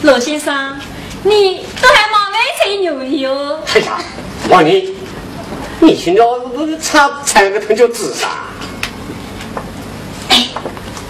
[0.00, 0.80] 陆先生，
[1.24, 3.60] 你都还蛮会吹牛哟。
[3.74, 3.98] 哎呀，
[4.48, 4.82] 老年，
[5.80, 6.22] 你现在
[6.80, 8.28] 差差个头就自杀。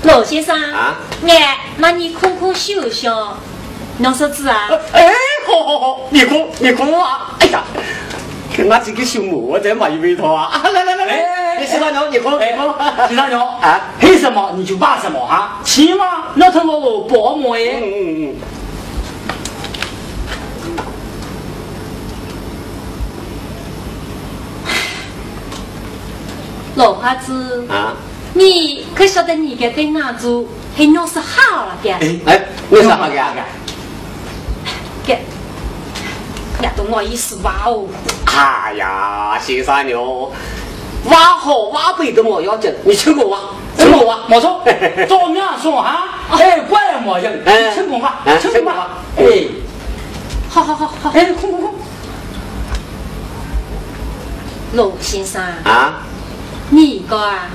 [0.02, 3.06] 老先生，啊哎，那你空空休息，
[3.98, 4.68] 弄啥子啊？
[4.92, 5.12] 哎，
[5.46, 7.36] 好好好，你哭你哭啊！
[7.38, 7.62] 哎呀，
[8.56, 10.60] 跟那几个小魔在买一杯汤啊！
[10.64, 12.74] 来来来来，哎你洗澡牛，你哭哎你哭，
[13.08, 15.60] 新三娘啊黑什么你就骂什么哈？
[15.64, 17.80] 起码那他老老保姆嗯哎。
[17.82, 17.84] 嗯
[18.22, 18.34] 嗯，
[26.76, 27.94] 老花子，啊，
[28.34, 31.90] 你可晓得你个对眼珠还弄是好了的？
[31.92, 33.14] 哎哎，你啥好个？
[36.58, 37.86] 个，也都我意思挖哦。
[38.26, 40.32] 哎呀，先生牛，
[41.06, 43.38] 挖好挖背都没要紧，你请我挖，
[43.76, 44.62] 请我挖，没错，
[45.08, 49.48] 照面说啊，哎，怪了没人，哎成功吧，哎成功吧成功吧，哎，
[50.48, 51.74] 好好好好，哎，空空空，
[54.74, 56.02] 陆先生，啊，
[56.70, 57.48] 你个啊，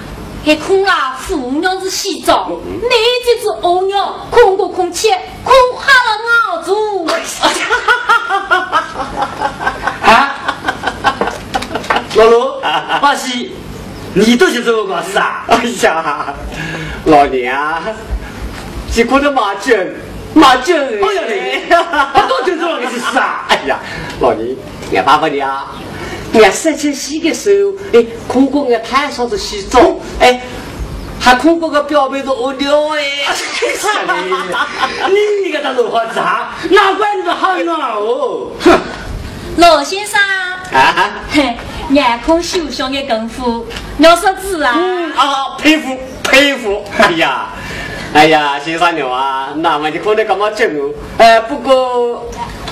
[0.46, 2.90] 还空啊妇娘子洗澡，嗯你
[3.26, 5.10] 这只欧娘空过空气，
[5.44, 7.06] 空哈了眼珠。
[10.04, 10.36] 啊，
[12.16, 12.62] 老罗，
[13.02, 13.56] 巴西，
[14.14, 15.46] 你都是这个事啊？
[15.48, 16.34] 哎呀，
[17.06, 17.82] 老娘，
[18.92, 19.96] 结果的马俊，
[20.34, 23.46] 马俊，哎呀你，我都就这个事啊？
[23.48, 23.80] 哎呀，
[24.20, 24.46] 老娘，
[24.94, 25.40] 俺爸爸你
[26.34, 29.80] 啊，俺三千洗的时候，哎，空过个太上子洗澡，
[30.20, 30.42] 哎，
[31.20, 33.02] 还空过个表妹子屙尿哎。
[35.44, 38.52] 你个大老伙子啊，哪怪你们好暖哦！
[38.60, 38.80] 哼，
[39.58, 40.20] 陆先生，
[40.74, 41.56] 啊，嘿，
[41.92, 43.66] 眼空休想的功夫，
[44.00, 44.74] 要啥子啊？
[45.16, 46.84] 啊，佩服佩服！
[46.98, 47.50] 哎呀，
[48.14, 50.90] 哎呀，先生娘啊，那么你可能干嘛整哦？
[51.20, 52.30] 哎，不过，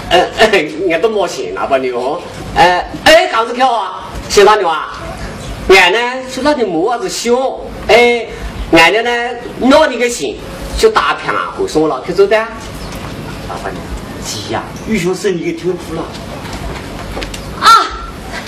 [0.10, 0.28] 呃，
[0.90, 2.20] 俺都没钱了吧你哦？
[2.56, 4.94] 哎哎，刚子跳啊，先生娘啊，
[5.70, 6.00] 俺呢
[6.34, 7.34] 就让你摸子小，
[7.88, 8.28] 哎，
[8.72, 9.12] 俺的呢
[9.60, 10.38] 拿你个心
[10.78, 12.38] 就打片回送了，去走的。
[13.48, 13.78] 麻烦你。
[14.24, 16.04] 急呀，玉雄是你给听哭了。
[17.60, 17.68] 啊，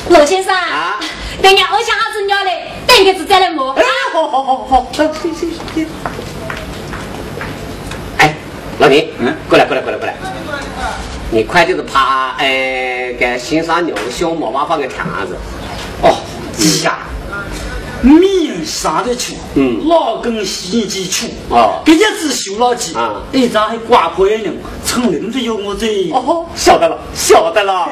[0.10, 1.00] 陆先生，啊
[1.42, 3.72] 等下我想好子鸟嘞，等个子再来摸。
[3.74, 3.84] 哎，
[4.14, 5.88] 好好好好，行行行行。
[8.18, 8.36] 哎，
[8.80, 10.14] 老李，嗯，过来过来过来过来，
[11.34, 15.36] 你快点子爬，哎，给新山牛小毛娃放个条子。
[16.04, 16.16] 哦，
[16.84, 17.00] 呀。
[18.04, 27.90] 面上的球，嗯，老根洗机球，哦，别家只修老几，啊，一张还刮破眼镜，成林子有我这，哦，晓得了，晓得了。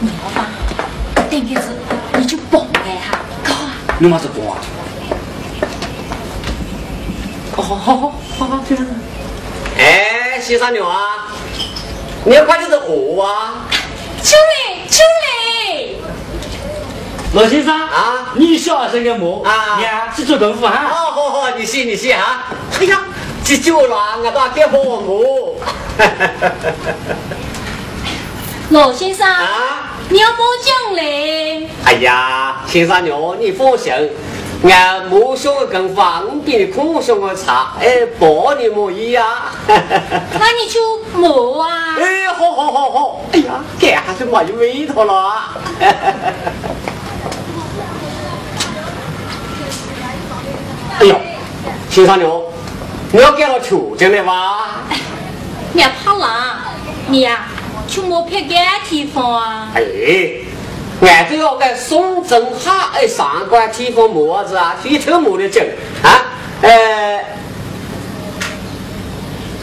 [0.00, 0.48] 你好吧，
[1.30, 1.68] 等个子
[2.18, 4.58] 你就蹦来哈，搞啊，你妈是蹦啊？
[7.54, 8.90] 哦，好好好，好好，这样子。
[10.48, 11.26] 哎，西山牛啊，
[12.24, 13.66] 你要快点子活啊！
[14.24, 15.88] 出来，出来。
[17.34, 20.86] 罗先生啊，你小声点摸啊，呀，去做功夫哈。
[20.88, 22.44] 好好好，你洗你洗哈。
[22.80, 23.04] 哎呀，
[23.44, 25.54] 这酒乱我都要给婆摸。
[28.70, 31.68] 罗先生啊，你要摸奖嘞？
[31.84, 33.92] 哎呀，先生娘，你放心，
[34.64, 39.24] 俺摸小的功夫啊，我比你空小的差，哎，包你摸一呀。
[39.68, 40.80] 那你就
[41.14, 41.96] 磨啊。
[41.96, 43.20] 哎，好好好好。
[43.32, 45.44] 哎呀，这还是没有味道了。
[50.98, 51.14] 哎呦，
[51.88, 52.52] 新三牛，
[53.12, 54.82] 你要干了球进来吧？
[55.72, 56.28] 你怕冷，
[57.06, 57.46] 你呀
[57.86, 59.68] 就莫偏干地方啊？
[59.76, 59.80] 哎，
[61.00, 65.62] 俺都要给宋振华哎上官提供模子啊提头模的劲
[66.02, 66.26] 啊
[66.62, 67.24] 哎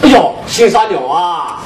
[0.01, 1.61] 哎呦心酸鸟啊。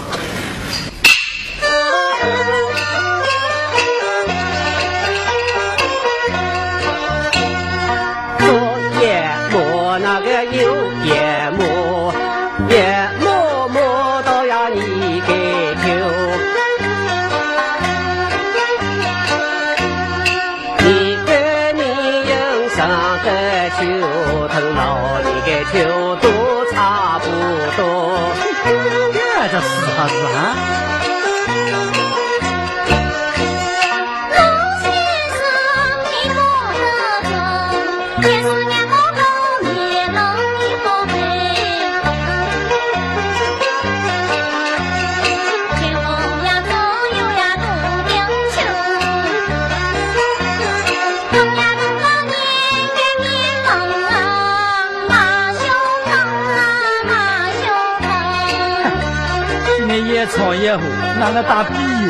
[61.19, 62.08] 业后，拿来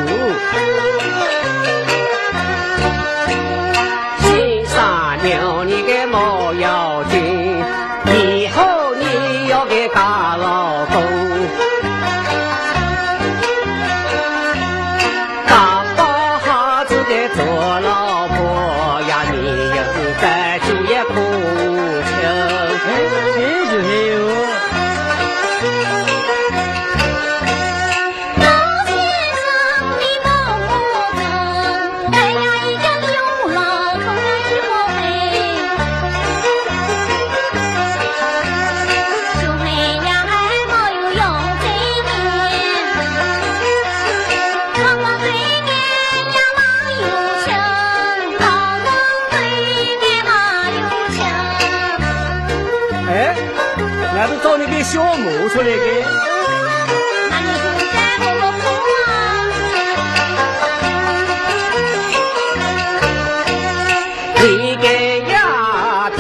[54.89, 55.71] 小木出来的，
[57.29, 58.51] 那你就再摸摸
[64.41, 64.41] 你
[64.77, 64.85] 个
[65.29, 65.33] 丫
[66.09, 66.19] 皮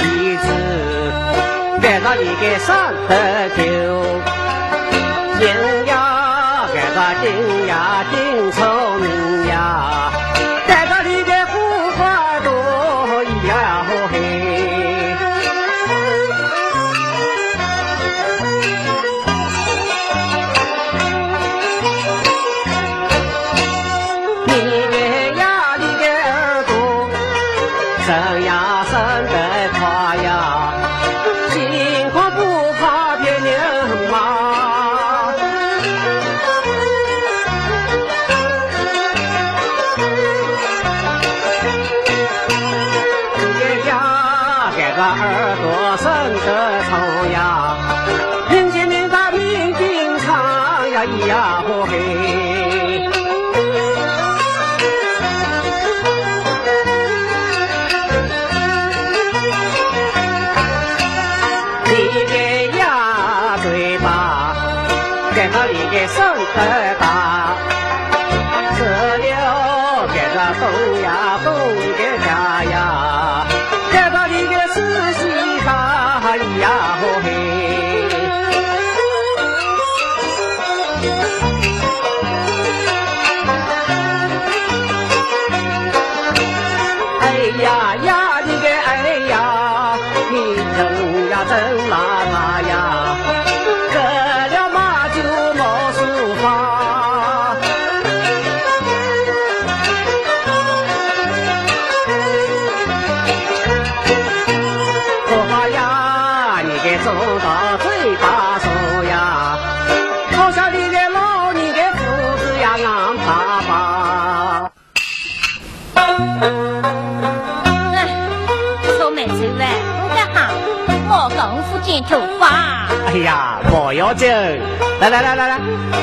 [124.99, 125.57] 来来来来来，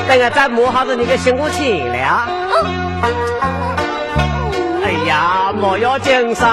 [0.07, 2.27] 等我再摸下子你个辛苦钱了。
[4.83, 6.47] 哎呀，莫要紧噻，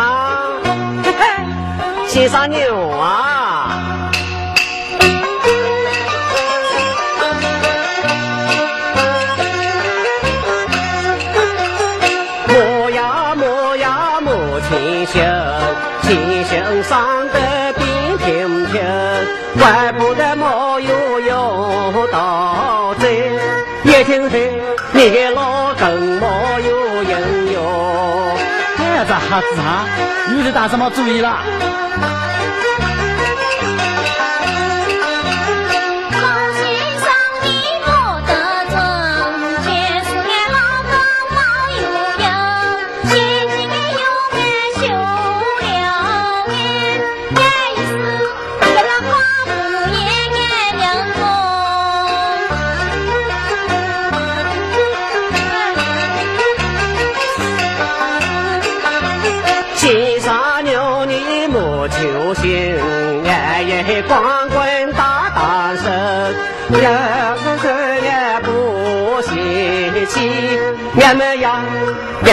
[2.07, 4.11] 先生牛啊！
[12.47, 15.23] 摸呀摸呀摸亲兄，
[16.03, 18.83] 亲兄上得边听听，
[19.59, 20.45] 怪不得没
[25.05, 26.27] 你的老公没
[26.67, 27.63] 有应用。
[28.79, 29.85] 哎，这孩子啊，
[30.35, 31.41] 你是打什么主意了？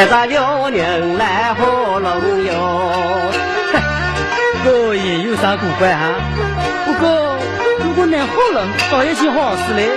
[0.01, 3.31] 跟着辽宁来合龙哟。
[4.63, 6.15] 这也有啥古怪哈？
[6.85, 7.37] 不过
[7.83, 9.89] 如果能活人，倒也件好事嘞。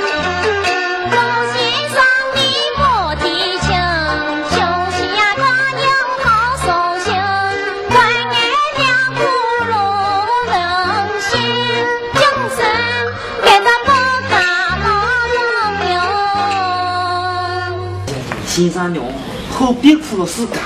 [19.64, 20.60] 好别哭了是干，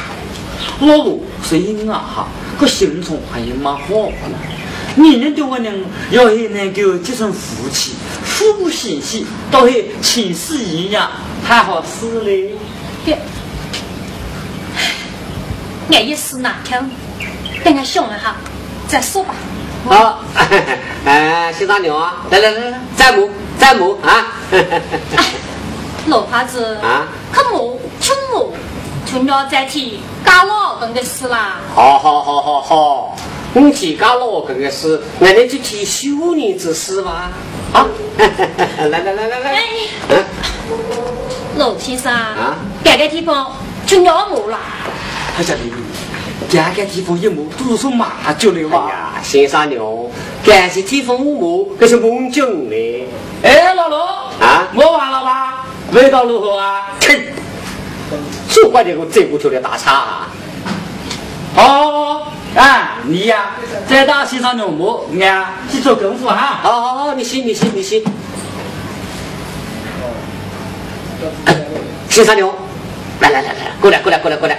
[0.81, 2.29] 老婆是因啊哈，
[2.59, 4.13] 个心肠还有蛮好的。
[4.97, 7.93] 女人对我人要是能够结成夫妻，
[8.27, 11.09] 互不嫌弃，倒是情丝一样，
[11.47, 12.57] 太好事嘞。
[13.05, 13.17] 别，
[15.93, 16.77] 俺一时难听，
[17.63, 18.35] 等俺想一下
[18.89, 19.33] 再说吧。
[19.87, 20.25] 好，
[21.05, 24.27] 哎，先生牛啊，来来来来，再摸再摸啊！
[26.09, 28.53] 老婆子啊，可莫穷我，
[29.11, 31.57] 穷了再提干老公的事啦。
[31.75, 33.17] 好好好好好，
[33.55, 37.31] 你提干老公的事，俺得去提修女之事吧？
[37.73, 37.87] 啊，
[38.21, 39.65] 来来来来来，哎，
[40.11, 40.25] 嗯，
[41.57, 42.55] 老先生啊，
[42.85, 43.51] 这个地方
[43.87, 44.59] 就要我啦。
[45.35, 45.73] 他家里，
[46.51, 48.91] 这个地方一摸都是说麻酒的哎哇。
[48.91, 50.11] 呀，先生牛，
[50.45, 53.09] 感谢地方五亩，可是梦境嘞。
[53.43, 54.05] 哎，老罗
[54.39, 55.65] 啊我完了吧？
[55.93, 56.91] 味道如何啊？
[58.49, 60.29] 就怪这个这骨头的大叉啊！
[61.57, 62.23] 哦，
[62.57, 63.51] 啊，你呀，
[63.89, 66.61] 在大西上牛摸，俺去做功夫哈。
[66.63, 68.05] 好好好，你行你行你洗。
[72.09, 72.55] 先生牛，
[73.21, 74.59] 来来来来，过来过来过来过来。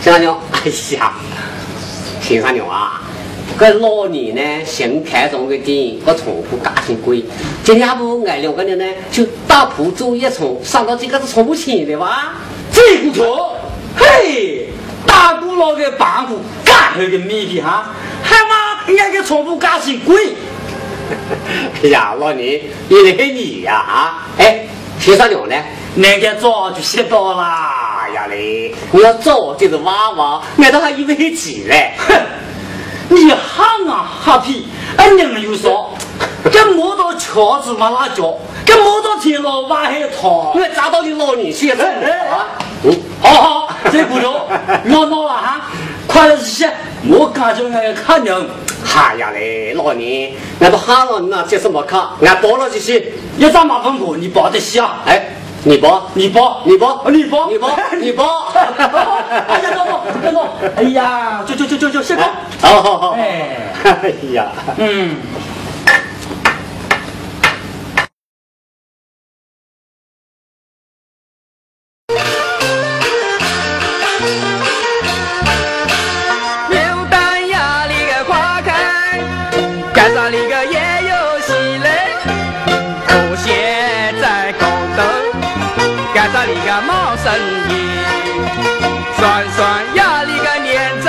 [0.00, 0.60] 先生牛， 哎
[0.96, 1.12] 呀，
[2.20, 3.02] 先生牛啊，
[3.58, 7.24] 这老年呢新看中的电影和宠物价钱贵，
[7.62, 12.34] 今天还不俺两个人呢就打铺做一场，上到这个是宠物钱的吧？
[12.72, 13.56] 这股错，
[13.96, 14.68] 嘿，
[15.06, 17.90] 大姑老个棒骨，干头个面皮哈，
[18.22, 20.34] 还嘛俺个宠物价钱贵。
[21.82, 24.26] 哎呀，老李，你来是你呀啊！
[24.38, 24.66] 哎，
[24.98, 25.54] 先生牛呢？
[25.96, 28.04] 人家早就写到啦。
[28.04, 31.92] 哎呀嘞，你要早就是娃娃，俺都还以为是鸡嘞。
[31.98, 32.14] 哼，
[33.08, 34.66] 你喊啊哈皮，
[34.96, 35.91] 俺人又少，
[36.52, 38.34] 跟摸到桥子嘛辣椒，
[38.66, 40.52] 跟摸到天老挖海汤。
[40.54, 41.84] 我砸到你老年去了
[42.30, 42.46] 啊！
[42.84, 44.34] 嗯，好好，这不中，
[44.86, 45.62] 我闹了哈，
[46.06, 46.66] 快点去洗，
[47.08, 48.48] 我感觉俺看人，
[48.94, 52.10] 哎呀嘞，老年，俺都喊了你那，这什么卡？
[52.22, 53.02] 俺包了就行。
[53.38, 54.98] 一张马蜂婆你包得洗啊？
[55.06, 55.34] 哎，
[55.64, 58.52] 你包，你包，你包，你包，你包， 你包。
[58.52, 62.28] 哎呀，等我，等我，哎呀，就就就就就先哎
[62.60, 62.68] 包。
[62.68, 63.10] 好好好。
[63.12, 64.46] 哎， 哎呀，
[64.76, 65.16] 嗯。
[87.22, 87.32] 生
[87.68, 87.70] 意，
[89.16, 89.60] 算算
[89.94, 91.08] 呀你个年子，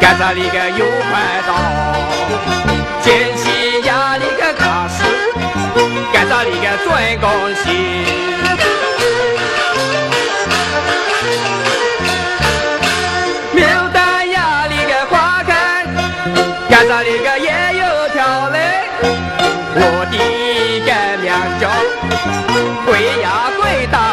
[0.00, 1.50] 赶早你个又快到；
[3.02, 3.44] 见喜
[3.82, 5.02] 呀你个大事，
[6.12, 7.26] 赶早你个最高
[7.64, 7.66] 兴。
[17.24, 17.48] 个，也
[17.78, 18.56] 有条嘞。
[19.74, 20.14] 我的
[21.60, 21.62] 个，
[22.86, 22.88] 贵
[23.22, 23.24] 呀
[23.56, 24.05] 贵。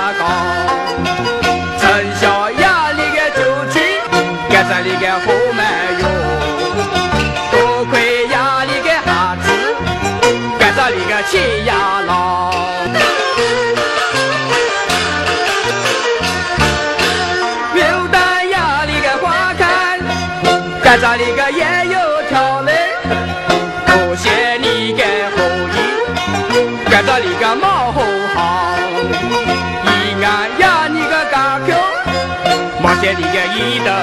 [33.55, 34.02] 你的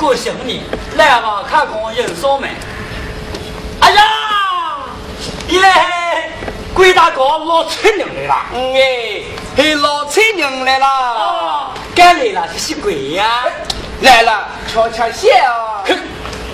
[0.00, 0.62] 过新年，
[0.96, 2.48] 来往看工人少没。
[3.80, 4.02] 哎呀，
[5.46, 6.30] 你来，
[6.72, 8.34] 鬼大哥老村人来了。
[8.54, 9.22] 嗯哎，
[9.54, 13.44] 嘿老崔娘来了，哦，该来了，这是鬼呀、
[14.00, 15.84] 来了，瞧瞧笑啊。
[15.86, 15.98] 哼，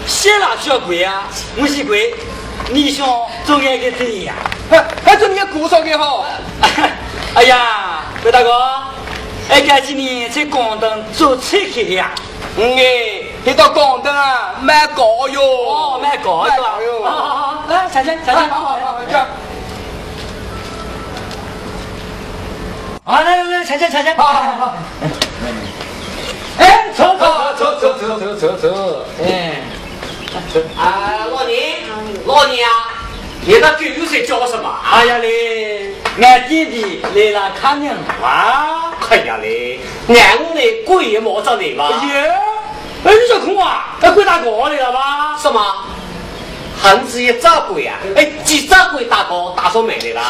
[0.09, 1.23] 谢了需要鬼呀、
[1.57, 2.17] 我是鬼，
[2.71, 3.07] 你想
[3.47, 4.35] 做爱个对呀、
[4.69, 6.27] 还还做你鼓手给好，
[7.35, 8.51] 哎呀，鬼大哥，
[9.49, 12.11] 哎，赶紧呢，在广东做菜开呀。
[12.59, 15.41] 嗯哎，嘿到广东啊，蛮高哟。
[15.41, 16.79] 哦，蛮高是吧？
[16.85, 17.05] 哟。
[17.05, 19.25] 好好好，来，产生产生，好好好，这样。
[23.05, 24.75] 好，来来来，产生产生，好好好。
[26.59, 29.63] 哎，走走走走走走走走，哎，
[30.77, 31.77] 啊，老年，
[32.27, 32.73] 老年啊，
[33.43, 34.69] 你那九岁叫什么？
[34.91, 38.91] 哎呀嘞，俺弟弟来了看人哇！
[39.09, 39.79] 哎呀嘞，
[40.09, 41.89] 俺我嘞鬼也摸着你吧？
[41.93, 42.35] 哎呀，
[43.07, 45.39] 哎，你小空啊，哎，鬼大哥来了吧？
[45.41, 45.61] 什么？
[46.83, 47.95] 横子一扎鬼呀？
[48.17, 50.23] 哎，几扎鬼大哥打上门来了？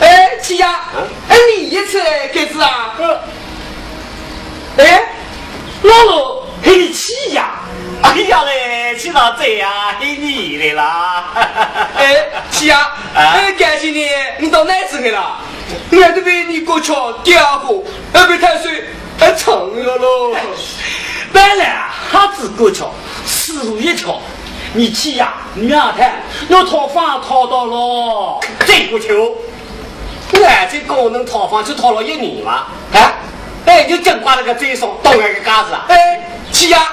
[0.00, 0.80] 哎，七呀，
[1.28, 2.94] 哎，你一次开始啊？
[4.76, 5.08] 哎，
[5.82, 7.60] 老罗，嘿你气呀！
[8.02, 9.96] 哎呀嘞，去哪这呀？
[10.00, 11.24] 嘿你来啦！
[11.96, 14.08] 哎，七呀，哎，感谢你，
[14.40, 15.38] 你到哪次去了？
[15.92, 18.84] 俺都被你过桥掉过，哎，被太岁
[19.20, 20.34] 哎沉了喽。
[21.34, 22.92] 本来哈子过桥，
[23.26, 24.20] 死路一条。
[24.72, 29.36] 你去呀，娘胎要讨饭讨到了，这个球，
[30.44, 32.66] 俺这高能讨房就讨了一年嘛。
[32.92, 33.14] 啊，
[33.66, 35.86] 哎，就真挂了个嘴上，当俺个嘎子啊！
[35.88, 36.88] 哎，去呀，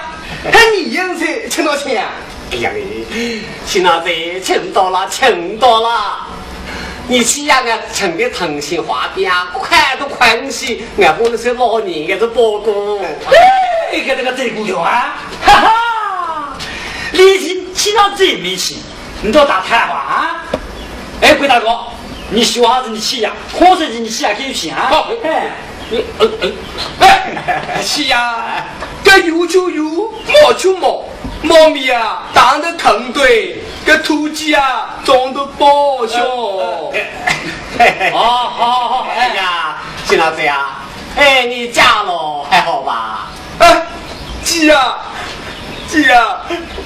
[0.52, 2.10] 哎，你应才挣到钱啊？
[2.52, 6.28] 哎呀嘞，去哪这请到了，请到了。
[7.12, 13.04] 你去呀，俺趁的腾心花边，快都欢喜，俺不能是老年，俺是包公。
[13.04, 16.58] 哎，个这个贼姑娘啊，哈哈，
[17.12, 18.78] 你去去到这没去，
[19.24, 20.46] 你到打探话啊？
[21.22, 21.68] 哎，鬼大哥，
[22.30, 23.34] 你喜欢啥子你去呀？
[23.60, 24.88] 黄水鸡你去呀可以去啊？
[24.90, 25.52] 好哎，
[25.90, 26.50] 你呃呃，
[27.02, 28.66] 哎，去呀，
[29.04, 29.84] 该有就有，
[30.26, 31.04] 没就毛，
[31.44, 36.24] 猫咪啊，打的坑堆，这土鸡啊，长得包小。
[36.24, 36.94] 哦，
[38.12, 39.78] 好好好，哎呀，哎呀，
[40.08, 40.68] 去哪这呀？
[41.16, 43.28] 哎，你嫁了还好吧？
[43.60, 43.86] 哎，
[44.44, 44.96] 鸡呀，
[45.88, 46.38] 鸡呀，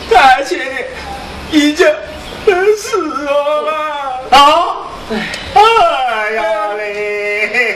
[0.09, 0.57] 太亲，
[1.51, 1.85] 已经
[2.77, 4.25] 死了。
[4.31, 4.77] 啊！
[5.53, 6.43] 哎呀
[6.77, 7.73] 嘞，嘿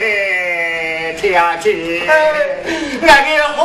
[1.30, 3.62] 嘿嘿，天气，俺给嚯好。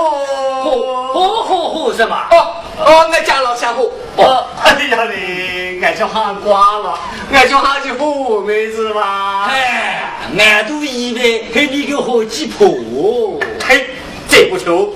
[0.64, 2.16] 嚯嚯嚯什么？
[2.30, 3.92] 哦哦，我家老相互。
[4.18, 7.00] 哦，哎呀嘞，俺就喊挂了，
[7.34, 9.48] 俺就喊去虎妹子吧。
[9.50, 12.68] 哎，俺都以为给你个好鸡婆。
[13.68, 13.90] 嘿，
[14.30, 14.94] 这不球，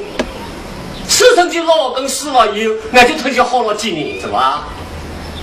[1.08, 4.62] 此生就老公死了以后，俺就退休好了几年，是吧？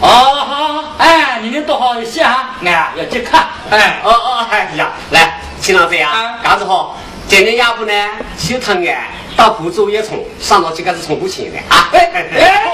[0.01, 6.97] 哦，好哎，你们多好一些啊，俺要去看，哎，哦哦，哎呀，来，秦老师呀啊，干子好，
[7.29, 7.93] 今天要不呢，
[8.39, 11.91] 去趟俺到湖州也冲，上到这个是从不钱的啊。
[11.93, 12.65] 哎哎，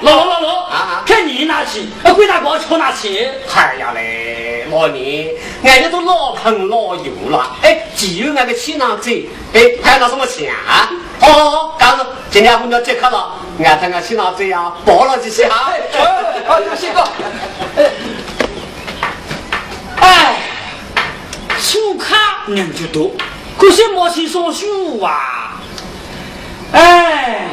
[0.00, 5.28] 老老老啊啊看你拿去，鬼大哥瞧拿去，哎呀嘞，老年，
[5.62, 7.56] 俺家都老朋老友了。
[7.62, 9.10] 哎，只有那个气囊子，
[9.54, 10.90] 哎，还拿什么钱啊？
[11.20, 15.72] 哦，刚子，今天我们要接客了，俺看俺气囊子呀，包了这些哈。
[16.46, 17.08] 好，有些个。
[20.00, 20.36] 哎，
[21.58, 23.12] 书卡人就多，
[23.60, 25.60] 可惜没钱上书啊。
[26.72, 27.46] 哎。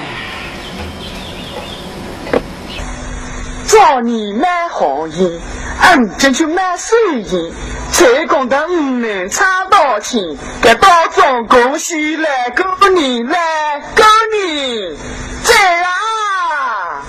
[3.67, 5.41] 找你买好烟，
[5.81, 7.51] 俺进去买水烟，
[7.91, 10.21] 才讲得五能差到钱，
[10.61, 14.95] 该到总恭喜来过年来过年，
[15.43, 15.53] 在
[15.83, 17.03] 啊！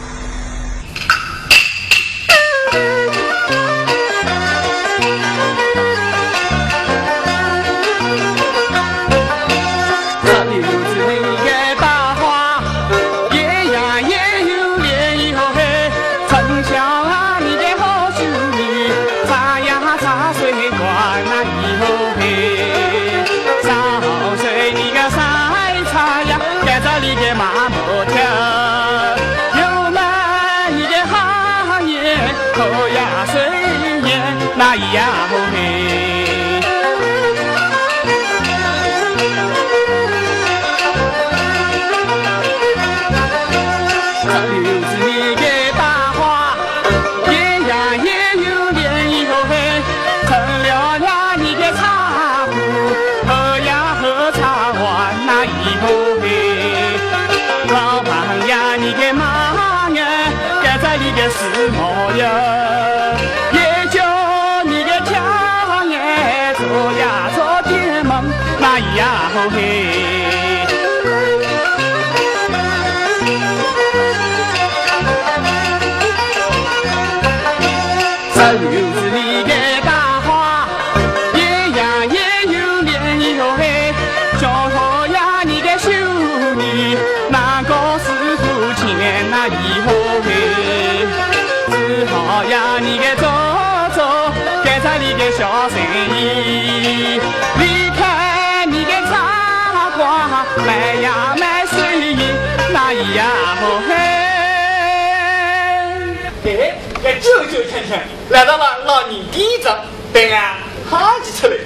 [108.30, 109.78] 来到了老年第一站，
[110.12, 110.55] 等俺
[110.90, 111.57] 哈就出来。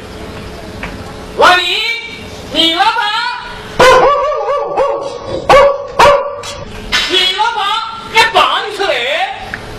[1.39, 1.62] 老李，
[2.53, 2.95] 李老板，
[7.11, 7.66] 李老板，
[8.14, 8.89] 俺帮你出来。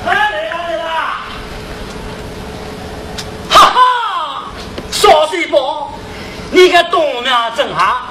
[0.06, 0.84] 来来来来
[3.49, 4.51] 哈哈，
[4.91, 5.93] 少水包，
[6.51, 8.01] 你个东面正行，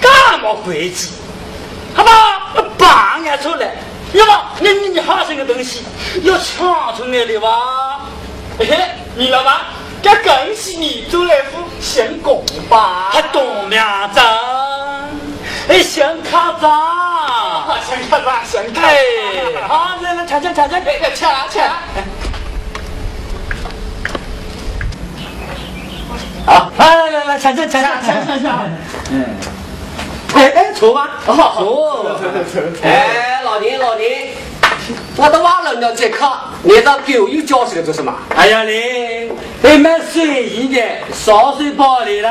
[0.00, 1.10] 干么回事？
[1.94, 2.10] 好吧，
[2.78, 3.74] 帮俺出来。
[4.12, 5.84] 要么你你你好生个东西
[6.22, 8.06] 要抢出来的吧？
[8.58, 9.56] 哎，李老板，
[10.02, 13.10] 该恭喜你做了副新工吧？
[13.12, 13.82] 还东面
[14.14, 14.20] 子，
[15.68, 16.66] 哎，新卡子，
[17.86, 21.68] 新卡子，新卡子，好，来来抢抢抢抢，哎，抢抢！
[26.46, 28.70] 好，来来来抢抢抢抢抢抢！
[29.10, 29.55] 嗯。
[30.34, 31.44] 哎哎，坐吧，坐坐
[32.52, 32.62] 坐。
[32.82, 34.28] 哎，老林老林，
[35.16, 36.30] 我都忘了你要这课，
[36.62, 38.12] 你到狗又叫起来做什么？
[38.36, 39.30] 哎呀你，
[39.62, 42.30] 你买水银的烧水包来了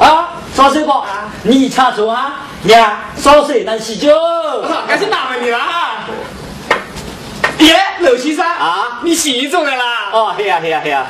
[0.00, 0.34] 啊？
[0.54, 1.04] 烧水包，
[1.42, 2.40] 你插手啊？
[2.62, 4.08] 娘，烧水能洗脚？
[4.88, 6.04] 那是哪问题啦？
[7.58, 10.10] 耶，陆先生啊，你洗中来啦？
[10.12, 11.06] 哦，嘿呀嘿呀嘿呀！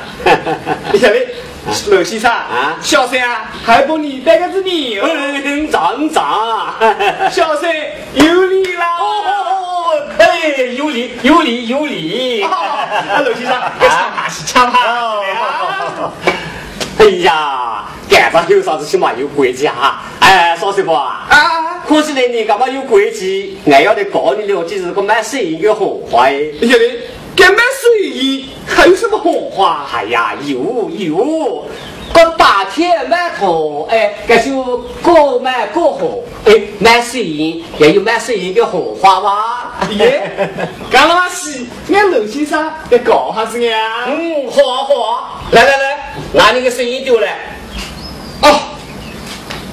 [0.91, 1.27] 你晓得？
[1.91, 5.03] 陆先生啊，小生 啊，还帮你带个子牛，
[5.71, 6.73] 长长，
[7.31, 7.69] 小生
[8.13, 8.97] 有礼啦！
[8.99, 12.41] 哦，哎，有礼有礼有礼！
[12.43, 14.79] 陆先生，抢吧是抢吧！
[16.99, 20.01] 哎呀，干啥有啥子起码有规矩哈？
[20.19, 23.55] 哎，说什么啊，可是呢，你干嘛有规矩？
[23.67, 26.99] 俺要得告你了，这是个买生意的荷花哎，晓得？
[27.37, 29.87] 干买水银还有什么荷花？
[29.93, 31.65] 哎呀，有有，
[32.13, 39.71] 个大天买头，哎，这就各买各红，哎，买水银也有买水银的火花哇？
[39.91, 40.49] 耶，
[40.91, 41.65] 干嘛是？
[41.93, 44.05] 俺楼先生要告下子呀？
[44.07, 47.37] 嗯，好啊好啊，来来来，拿你个水银丢来。
[48.41, 48.59] 哦，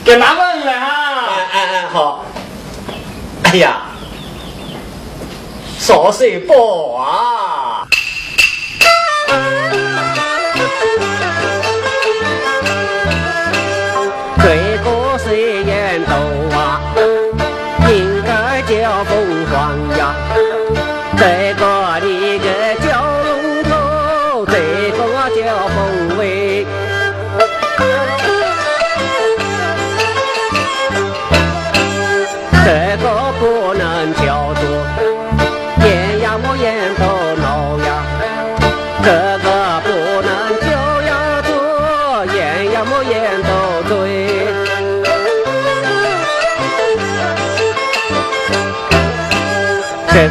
[0.05, 1.29] 给拿过来啊！
[1.29, 2.25] 哎哎哎，好。
[3.45, 3.83] 哎呀。
[5.79, 7.87] 烧水包啊！
[9.29, 10.16] 这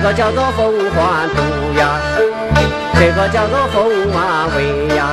[0.06, 1.98] 个叫做凤凰图呀，
[2.94, 5.10] 这个叫做凤凰尾呀，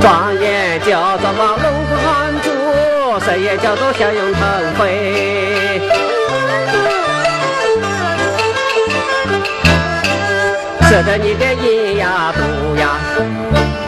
[0.00, 1.66] 状元叫做嘛龙
[1.96, 2.48] 汉珠，
[3.18, 4.40] 谁也叫做小勇腾
[4.78, 5.80] 飞。
[10.88, 13.00] 这个你的银呀肚呀，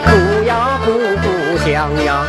[0.05, 2.25] 肚呀鼓鼓响呀，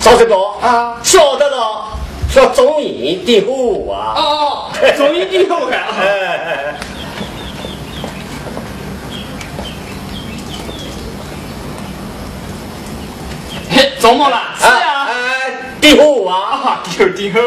[0.00, 1.88] 赵师伯啊，晓得了，
[2.30, 4.14] 说中医的虎啊。
[4.16, 5.76] 哦， 中医的虎啊。
[13.68, 14.40] 嘿，做么了？
[14.58, 15.06] 是啊。
[15.06, 16.36] 哎，的虎啊。
[16.40, 17.38] 啊，的虎的虎。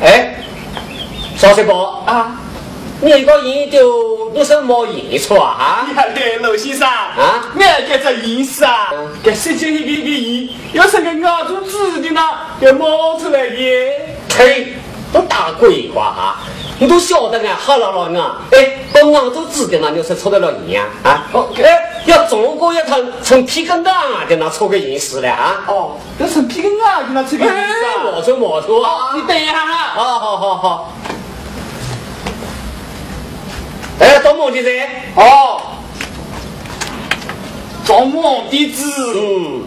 [0.00, 0.36] 哎，
[1.38, 2.40] 赵师伯啊，
[3.00, 5.86] 你个人就你是没研出啊？
[5.88, 8.90] 你看对，陆先生啊，我这只研是啊，
[9.22, 12.20] 这实际一个个研，要是个咬住指的呢，
[12.60, 13.56] 要冒出来的。
[14.36, 14.74] 嘿，
[15.12, 16.36] 都打鬼话哈！
[16.80, 18.38] 你都晓得俺好了了啊！
[18.50, 20.86] 哎，不咬住指的呢，你是出得了银啊！
[21.04, 25.64] 啊，哦，哎，要中国一趟从皮个哪的那出个银丝了啊！
[25.68, 28.12] 哦，要从皮个哪的那出个银丝啊？
[28.16, 29.12] 没错没错啊！
[29.14, 29.92] 你等一下哈！
[29.94, 30.92] 好好好好。
[34.00, 34.88] 哎，做梦的噻？
[35.16, 35.60] 哦，
[37.84, 38.84] 做梦的子。
[39.16, 39.62] 嗯。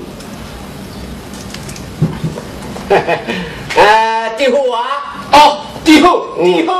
[3.77, 4.81] 哎， 地后啊！
[5.31, 6.73] 哦，地后，地后。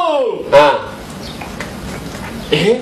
[0.52, 0.80] 啊。
[2.52, 2.80] 哎，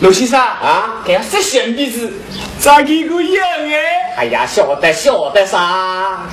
[0.00, 2.12] 陆先生啊，给他识相鼻子，
[2.60, 4.14] 咋给个样哎？
[4.16, 6.26] 哎呀，晓得晓得啥。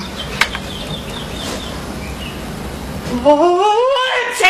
[3.24, 3.64] 我
[4.36, 4.44] 去！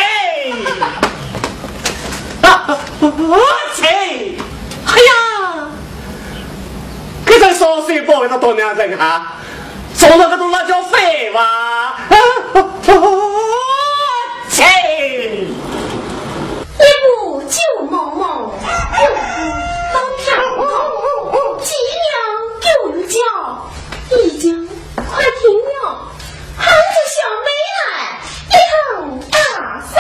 [3.00, 3.38] 我
[3.74, 3.84] 去！
[3.86, 5.68] 哎呀，
[7.26, 9.34] 这才少岁包给他多两人啊！
[9.94, 11.96] 做那个都那叫废话！
[14.50, 14.64] 切！
[16.78, 17.58] 一步九
[17.90, 18.52] 毛毛，
[18.96, 19.20] 六步
[19.92, 20.62] 当天王，
[21.60, 21.74] 几
[22.06, 22.10] 两
[22.62, 22.66] 九
[23.08, 23.16] 角，
[24.16, 25.76] 已经快停了，
[26.56, 27.46] 喊着小妹
[27.78, 27.86] 来，
[28.48, 28.86] 一头
[29.30, 29.36] 大
[29.92, 29.96] 送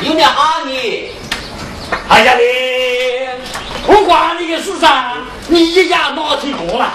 [0.00, 1.12] 有点阿你。
[2.08, 2.42] 哎呀你，
[3.86, 4.88] 不管你个事噻，
[5.48, 6.92] 你一家闹天公了。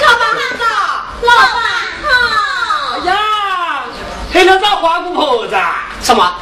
[0.00, 0.20] 老板
[0.58, 0.62] 好，
[1.22, 1.58] 老板
[2.02, 2.06] 好。
[2.94, 3.10] 哎呀，
[4.32, 5.56] 还能找花姑婆子？
[6.02, 6.34] 什么？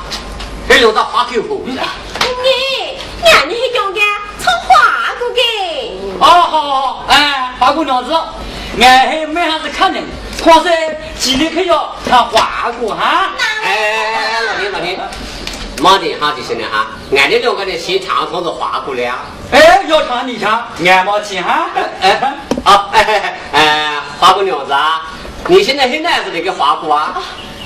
[0.68, 1.72] 还能找花姑婆子？
[2.20, 4.00] 你，俺你还讲的
[4.38, 5.40] 从花姑给。
[6.20, 8.12] 哦，好好，哎，花姑娘子，
[8.80, 9.98] 俺还没啥子看呢。
[10.42, 13.32] 况且今天可要看花姑哈。
[13.38, 13.74] 哎哎
[14.14, 14.98] 哎，老弟老弟。
[15.82, 16.86] 马点哈就行了哈，
[17.16, 19.14] 俺这两个人先唱唱子花姑娘。
[19.52, 21.68] 哎，要唱你唱，俺没钱哈。
[22.00, 25.02] 哎，好，哎哎，花姑娘子啊，
[25.48, 27.20] 你现在是哪子的个花姑啊？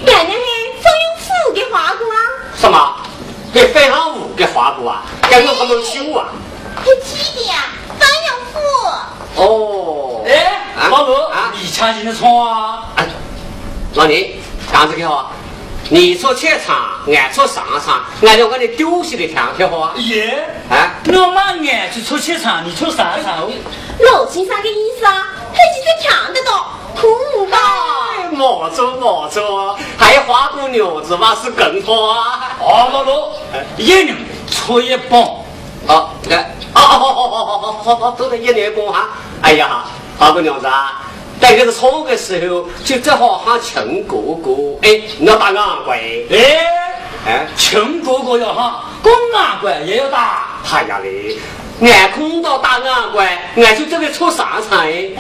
[0.07, 0.39] 俺那是
[0.83, 2.17] 费永富的花姑啊。
[2.61, 2.97] 什么？
[3.55, 5.03] 给费永富的花姑啊？
[5.31, 6.29] 跟我可能修啊？
[6.85, 7.55] 是几的呀？
[7.99, 9.41] 费永富。
[9.41, 10.25] 哦。
[10.27, 10.61] 哎，
[10.91, 12.83] 老罗，你唱进的唱啊？
[13.95, 14.41] 老李，
[14.73, 15.31] 干这个话。
[15.93, 19.93] 你出去唱，俺出商场，俺就跟你丢弃的唱跳好啊！
[19.97, 20.49] 耶！
[20.71, 23.41] 啊，我嘛俺去出去唱，你出上唱。
[23.99, 27.59] 老先生的意思啊，还是在唱得到，听不到。
[28.31, 32.57] 没错没错，还有花姑娘子嘛是更好啊！
[32.61, 33.37] 哦，老罗，
[33.77, 34.17] 一人
[34.49, 35.21] 出一半。
[35.89, 39.09] 好，来，哦哦哦哦哦哦哦， 都是一人半哈。
[39.43, 39.85] 哎呀，
[40.17, 41.03] 花姑娘子啊！
[41.41, 44.53] 在这个唱的时候，就只好喊秦哥哥，
[44.83, 46.37] 哎，要打昂贵，哎，
[47.27, 50.61] 哎，秦哥哥要喊，公昂贵也要打。
[50.71, 51.39] 哎呀嘞，
[51.81, 53.27] 俺空到打昂贵，
[53.57, 55.11] 俺就这个出啥场哎。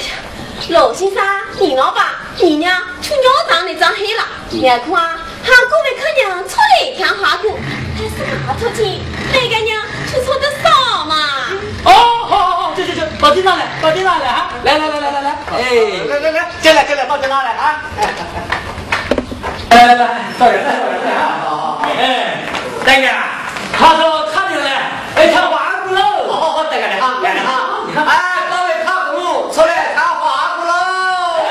[0.68, 1.24] 罗先生，
[1.59, 4.22] 你老爸，你娘出尿当的长黑了，
[4.68, 7.59] 俺看啊，喊各位客人出来看花鼓，
[7.97, 8.14] 还是
[8.47, 9.01] 拿出去？
[9.32, 9.80] 那个娘
[10.12, 11.16] 出错的少嘛？
[11.85, 11.90] 哦，
[12.28, 14.48] 好好好，去去去，到地上来，到地上来啊！
[14.65, 15.62] 来来来来来来，哎，
[16.09, 17.81] 来来来，进来进来，到地上来啊！
[19.70, 20.07] 来来来，
[20.39, 21.40] 到人了，到人了啊！
[21.43, 22.44] 好好，哎，
[22.85, 23.07] 大哥，
[23.73, 24.70] 他说他进来，
[25.16, 25.59] 哎，他完
[25.89, 26.02] 不喽！
[26.31, 27.51] 好好好，大哥来哈，来来哈，
[27.86, 28.12] 你看，哎，
[28.51, 30.20] 各位看鼓，出来看花
[30.57, 30.73] 鼓喽！
[31.40, 31.48] 哎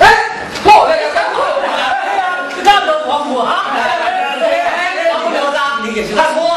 [0.00, 0.06] 哎，
[0.64, 1.66] 好，来来看鼓，哎
[2.16, 2.22] 呀，
[2.62, 3.48] 那么花鼓哈！
[6.14, 6.47] 他错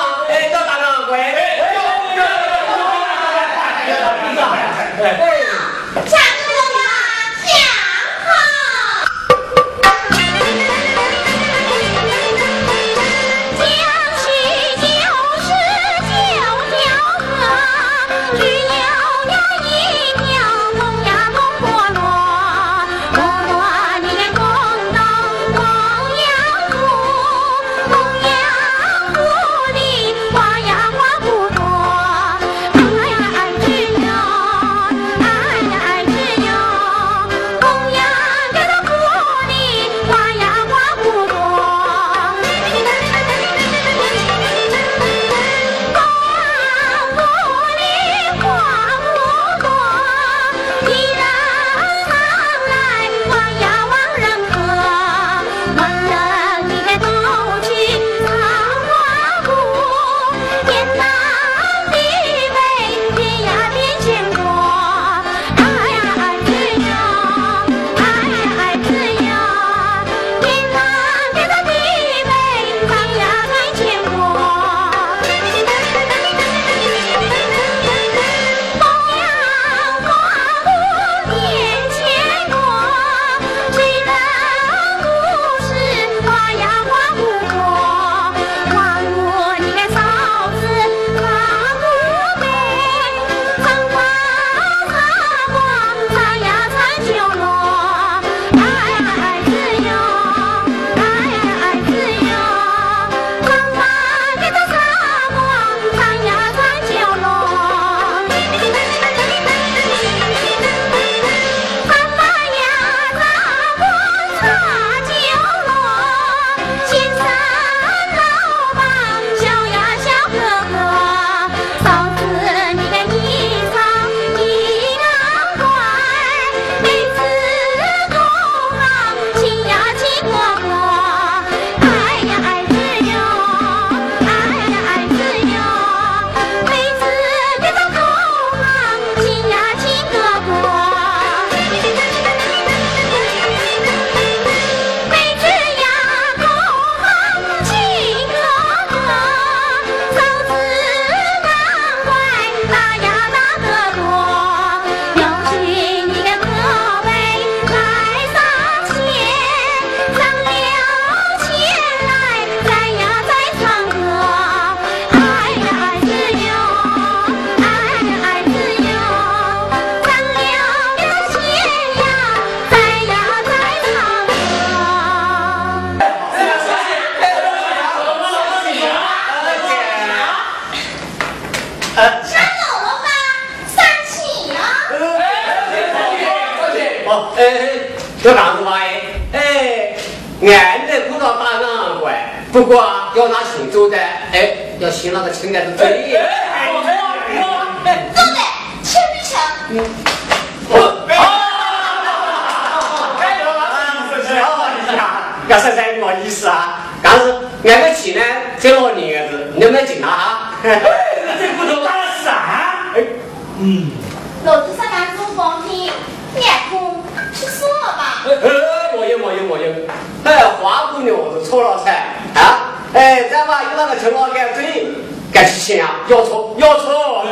[226.21, 227.25] 要错要错。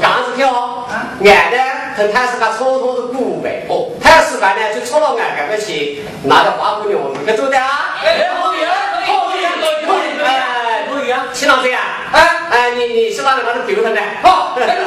[0.00, 0.86] 刚子跳，
[1.20, 1.58] 俺呢，
[1.96, 3.66] 跟他是个错错的古呗。
[3.68, 7.96] 哦，他是干呢，就错了俺干个钱，拿着花姑娘是个做的啊。
[8.04, 8.58] 哎，可以，
[9.04, 11.80] 可以，可以，可以，哎，可以啊，去哪里啊？
[12.12, 12.18] 哎
[12.50, 14.18] 哎，你你去哪里把它丢上来？
[14.22, 14.78] 好，来来来，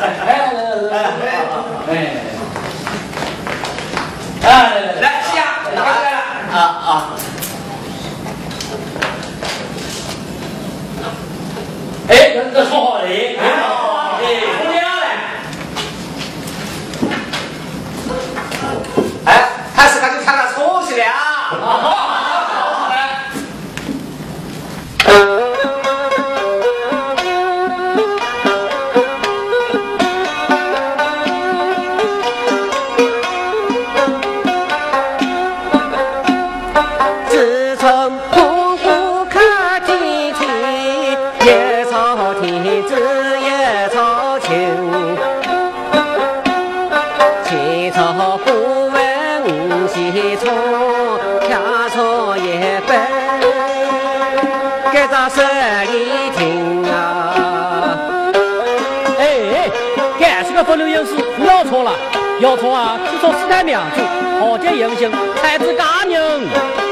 [0.00, 0.60] 来来
[0.90, 0.92] 来
[1.24, 1.32] 来，
[1.88, 1.92] 哎，
[4.42, 5.42] 哎，来来来，去呀，
[5.74, 6.18] 哪个来了？
[6.52, 7.16] 啊啊。
[12.08, 13.36] 哎，这这说好的，哎，
[14.22, 14.24] 哎，
[14.62, 15.06] 姑娘嘞？
[19.24, 19.28] 哎，
[19.74, 20.45] 还是赶紧看看
[62.38, 62.98] 要错啊！
[63.10, 64.02] 是从四代苗族，
[64.40, 66.85] 豪杰英雄，才知佳人。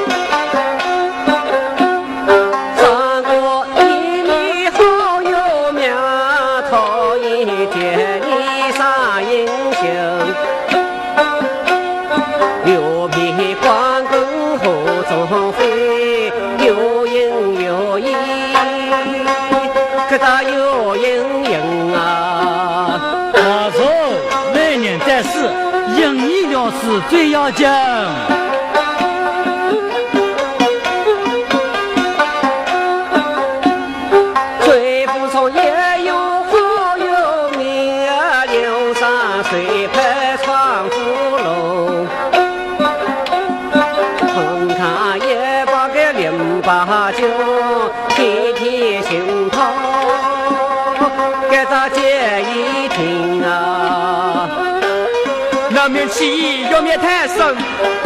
[27.35, 28.34] 要紧。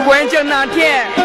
[0.08, 1.17] 关键那天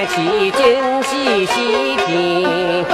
[0.00, 2.86] 头三七惊喜喜听。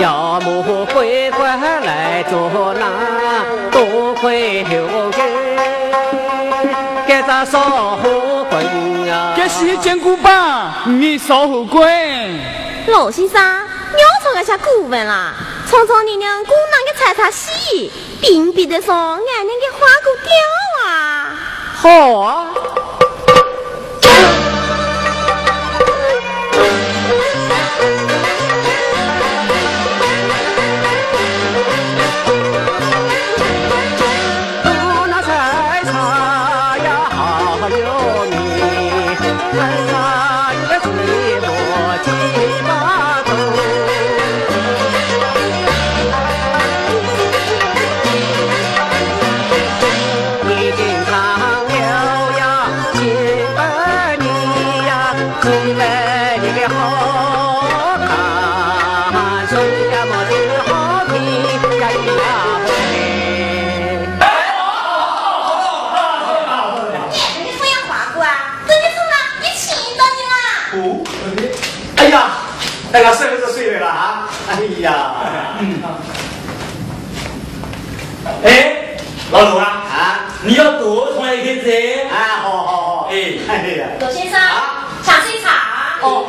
[0.00, 2.84] 要么回关来做那
[3.70, 5.20] 多亏留根，
[7.08, 9.34] 该咋烧火棍啊？
[9.36, 10.82] 这是见过吧？
[10.86, 11.88] 你少后滚！
[12.88, 15.32] 老先生，你要错个下古文啦！
[15.68, 17.90] 聪聪你娘姑娘个踩踏戏，
[18.20, 20.30] 并比得上俺那个花骨雕
[20.90, 21.34] 啊！
[21.74, 22.46] 好啊！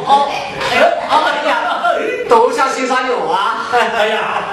[0.07, 0.25] 哦哦，
[0.71, 0.79] 哎，
[1.09, 1.51] 哎呀，
[2.29, 3.67] 都想欣赏我啊！
[3.73, 4.43] 哎呀，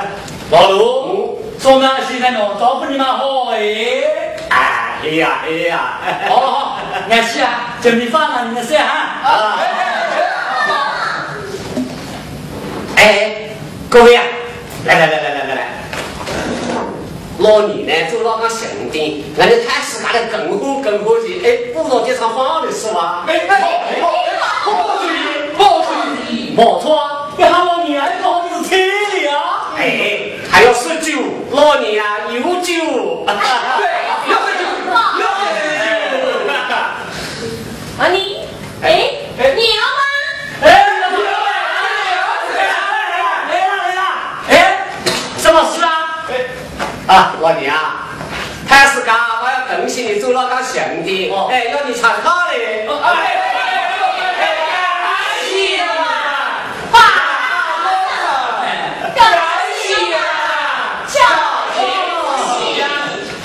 [0.50, 3.58] 老卢，说明现在侬招呼你们好哎。
[4.50, 5.98] 哎呀，哎呀，
[6.28, 6.78] 好好，
[7.08, 8.84] 俺去啊，准备饭了，你们吃哈。
[9.22, 9.58] 啊！
[12.96, 13.50] 哎，
[13.88, 14.24] 各位啊，
[14.86, 15.68] 来来来来来来来，
[17.38, 23.24] 老李呢走到个神殿，俺就开始干的更好更火的，哎，不如这场放的是吧？
[23.28, 24.23] 哎哎哎，好，好主意。
[26.56, 29.74] 没错啊，你喊老娘一个好就是车里啊。
[29.76, 31.18] 哎，还要喝酒，
[31.50, 32.72] 老年啊有酒。
[33.26, 33.34] 对，
[34.30, 34.62] 要喝酒，
[35.20, 35.66] 要喝酒。
[37.98, 38.46] 啊你，
[38.84, 38.86] 哎，
[39.36, 40.00] 你要吗？
[40.62, 40.66] 哎，
[42.54, 44.00] 来了来了，
[44.48, 44.52] 哎，
[45.38, 45.88] 什么事啊？
[47.08, 48.06] 啊，老年啊，
[48.68, 52.88] 开始干，我要恭喜你走了个神殿，哎，要你参加嘞。
[53.02, 53.40] 哎。
[59.14, 59.22] 感
[59.80, 60.18] 谢啊，
[61.06, 61.14] 巧
[61.72, 61.78] 天
[62.10, 62.12] 不
[62.42, 62.82] 喜，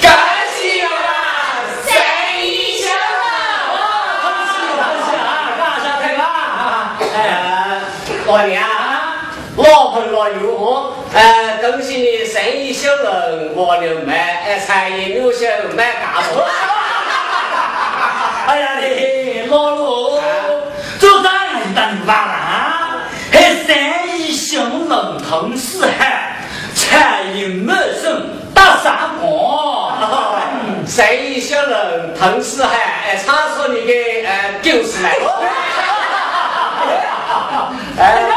[0.02, 0.08] 感
[0.56, 0.88] 谢啊！
[1.86, 1.88] 生
[2.42, 2.82] 意兴
[7.14, 7.18] 呃，
[8.26, 16.30] 老娘啊，老朋老友哦，呃，恭喜你生意兴隆，我牛卖，哎，财业有兴，卖嘎子。
[18.48, 20.22] 哎呀，你老罗，
[20.98, 21.28] 做生意
[21.76, 23.04] 的你完了啊！
[23.34, 23.76] 还生
[24.18, 26.38] 意兴隆同四海，
[26.74, 29.92] 财运茂盛大山坡。
[30.88, 32.78] 生意兴隆同四海，
[33.12, 33.94] 哎，唱出你的
[34.26, 35.18] 呃故事来。
[38.00, 38.30] 哎呀，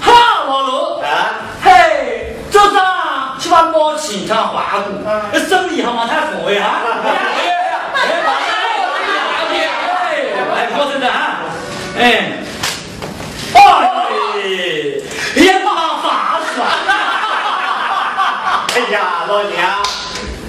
[0.00, 0.12] 好
[0.46, 2.60] 老卢，啊，嘿，早
[10.54, 11.40] 哎，我真的哈，
[11.98, 12.00] 哎，
[13.54, 13.58] 哎，
[15.34, 16.64] 也不好法子啊。
[18.74, 19.82] 哎呀，老娘，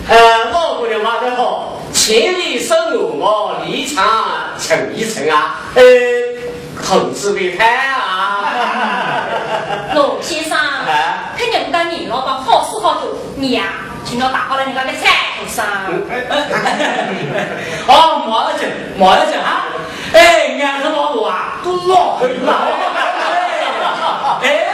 [0.09, 0.15] 呃，
[0.51, 2.77] 老姑娘话得好，千里送
[3.17, 4.05] 我，离场
[4.59, 5.81] 成一层啊，呃，
[6.85, 7.95] 同志为泰啊。
[9.95, 10.68] 老先生，看
[12.21, 13.63] 好吃好做，你呀，
[14.05, 14.99] 请到打好了人家的菜
[15.39, 15.65] 头上。
[17.87, 18.67] 哦，莫要紧，
[18.97, 19.65] 莫要紧哈。
[20.13, 22.53] 哎，俺是老卢啊，都老很老。
[24.41, 24.65] 哎，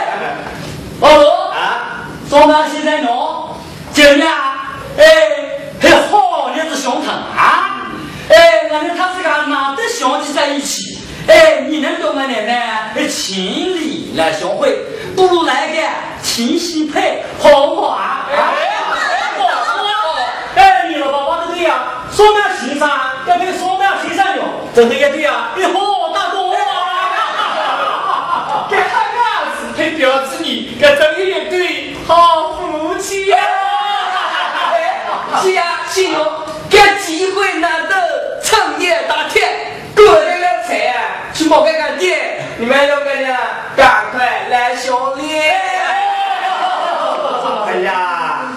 [1.00, 3.54] 老罗啊，早上现在侬
[3.92, 4.26] 今年
[4.96, 5.04] 哎，
[5.80, 7.90] 还好日子相疼啊！
[8.28, 10.98] 哎，俺们他自个难得相聚在一起，
[11.28, 14.78] 哎，你能跟我们奶奶情理来相会，
[15.16, 15.82] 不如来个
[16.22, 18.26] 情喜配，好不好啊？
[20.54, 21.74] 哎，你老爸爸都对呀，
[22.14, 22.88] 双面情商
[23.26, 24.44] 要跟双面情商用，
[24.74, 25.72] 真的也对呀，你好
[26.12, 26.60] 大哥啊！
[27.16, 29.24] 哈哈哈哈哈给他样
[29.58, 33.38] 子配表子你，这真也对，好福气呀！
[35.42, 39.42] 是呀，是哟，给机会难得，趁夜打铁，
[39.94, 43.36] 过来了财啊，去某个个店，你们两个人
[43.76, 45.54] 赶快来相恋。
[47.68, 48.48] 哎呀，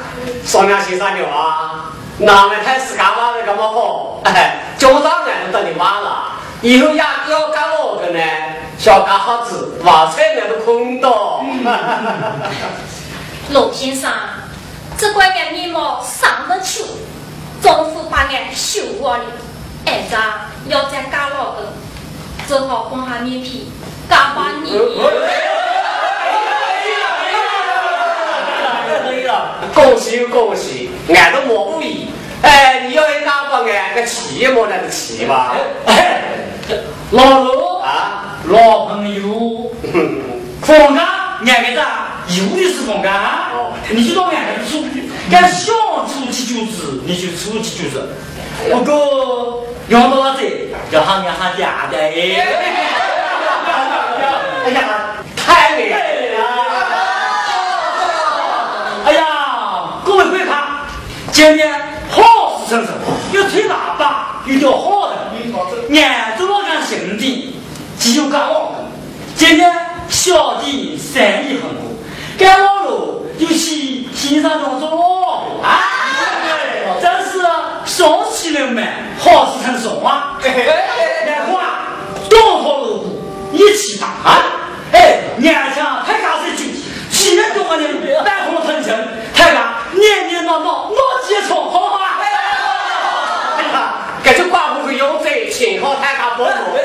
[0.44, 4.22] 双面先生牛啊，那么太是干嘛的干嘛好？
[4.26, 6.32] 哎，家长俺都等你妈了，
[6.64, 8.20] 以后呀要干哪个呢？
[8.80, 11.46] 小干好子，娃菜俺都空到。
[13.54, 14.12] 罗先生，
[14.98, 16.84] 这怪俺面貌上得去，
[17.62, 19.26] 丈夫把俺收我了，
[19.86, 21.72] 俺家要再干老个，
[22.50, 23.68] 只好放下面皮
[24.10, 24.72] 干把你。
[29.72, 32.08] 恭喜恭喜，俺都莫无疑。
[32.42, 35.56] 哎，你要一干把俺个气莫那个气吧？
[35.86, 36.24] 哎，
[37.12, 39.70] 老罗啊，老朋友，
[40.64, 41.88] 放假俺个子
[42.30, 43.74] 有的是放假啊哦！
[43.92, 45.72] 你就到俺个出去，敢想
[46.08, 48.02] 出去就是你就出去就是。
[48.68, 52.10] 不过用到了这，要喊俺喊家的哎。
[54.72, 55.96] 呀，太美了！
[59.06, 59.26] 哎呀，
[60.06, 60.52] 各位观看，
[61.32, 61.74] 今天
[62.12, 62.92] 好事成熟，
[63.32, 65.16] 有吹喇叭，又叫好的，
[65.90, 67.56] 俺这老干兄弟
[67.98, 68.86] 只有干老的。
[69.36, 69.74] 今天
[70.10, 71.78] 小弟生意很好，
[72.38, 72.79] 干老
[79.34, 80.38] 好事成双啊？
[80.44, 80.66] 来嘿
[81.56, 81.88] 啊
[82.30, 82.82] 东好
[83.52, 84.44] 一起打啊
[85.38, 88.84] 年轻还敢是军体体育中国人大红纷
[89.34, 92.20] 太敢念念叨叨闹基础好不好啊
[93.64, 93.94] 好好
[94.24, 96.78] 感觉不会用嘴幸好他家伯母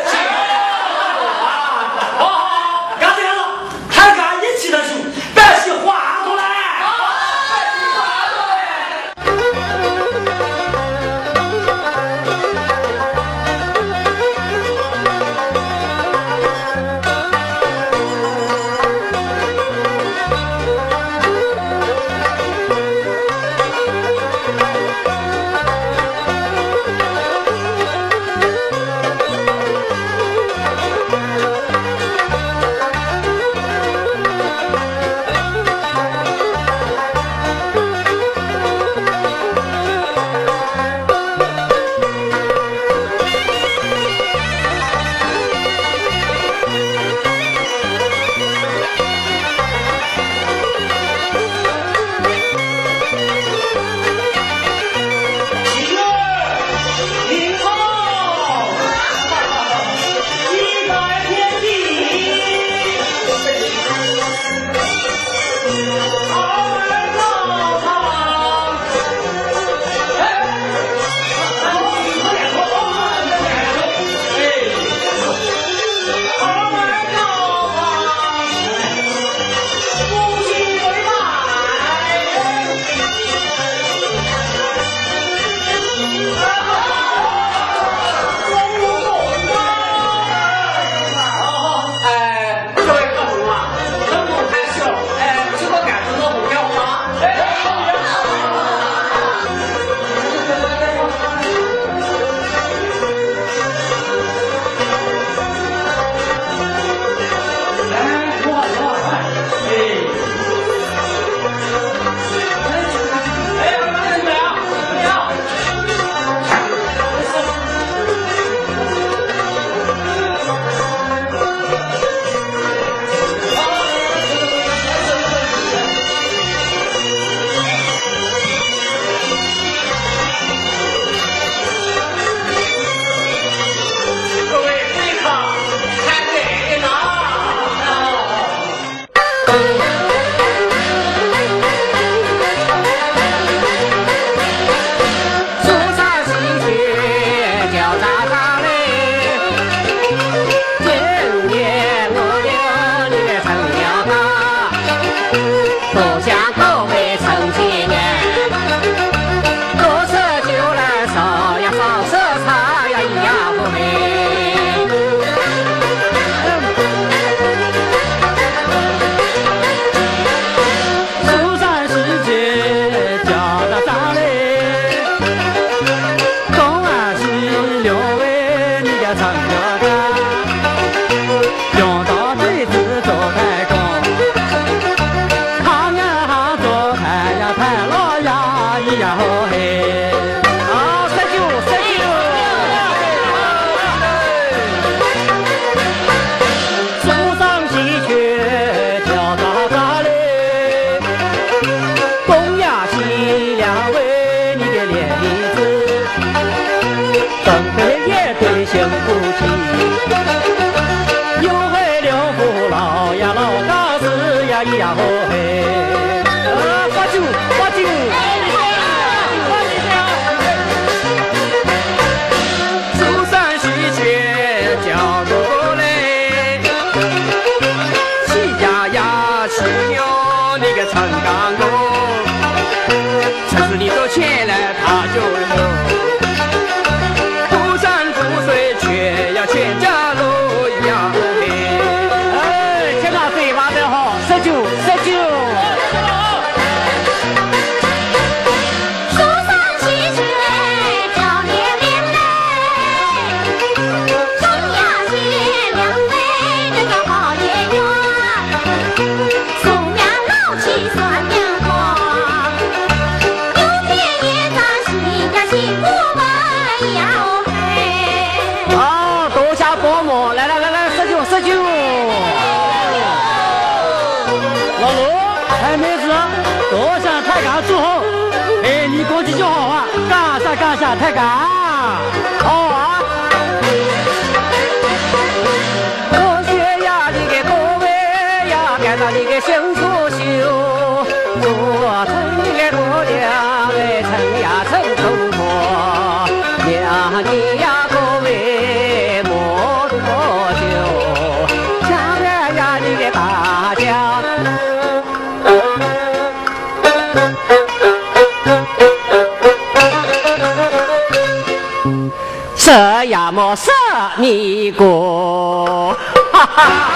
[314.17, 315.97] 你过，
[316.33, 316.94] 哈哈。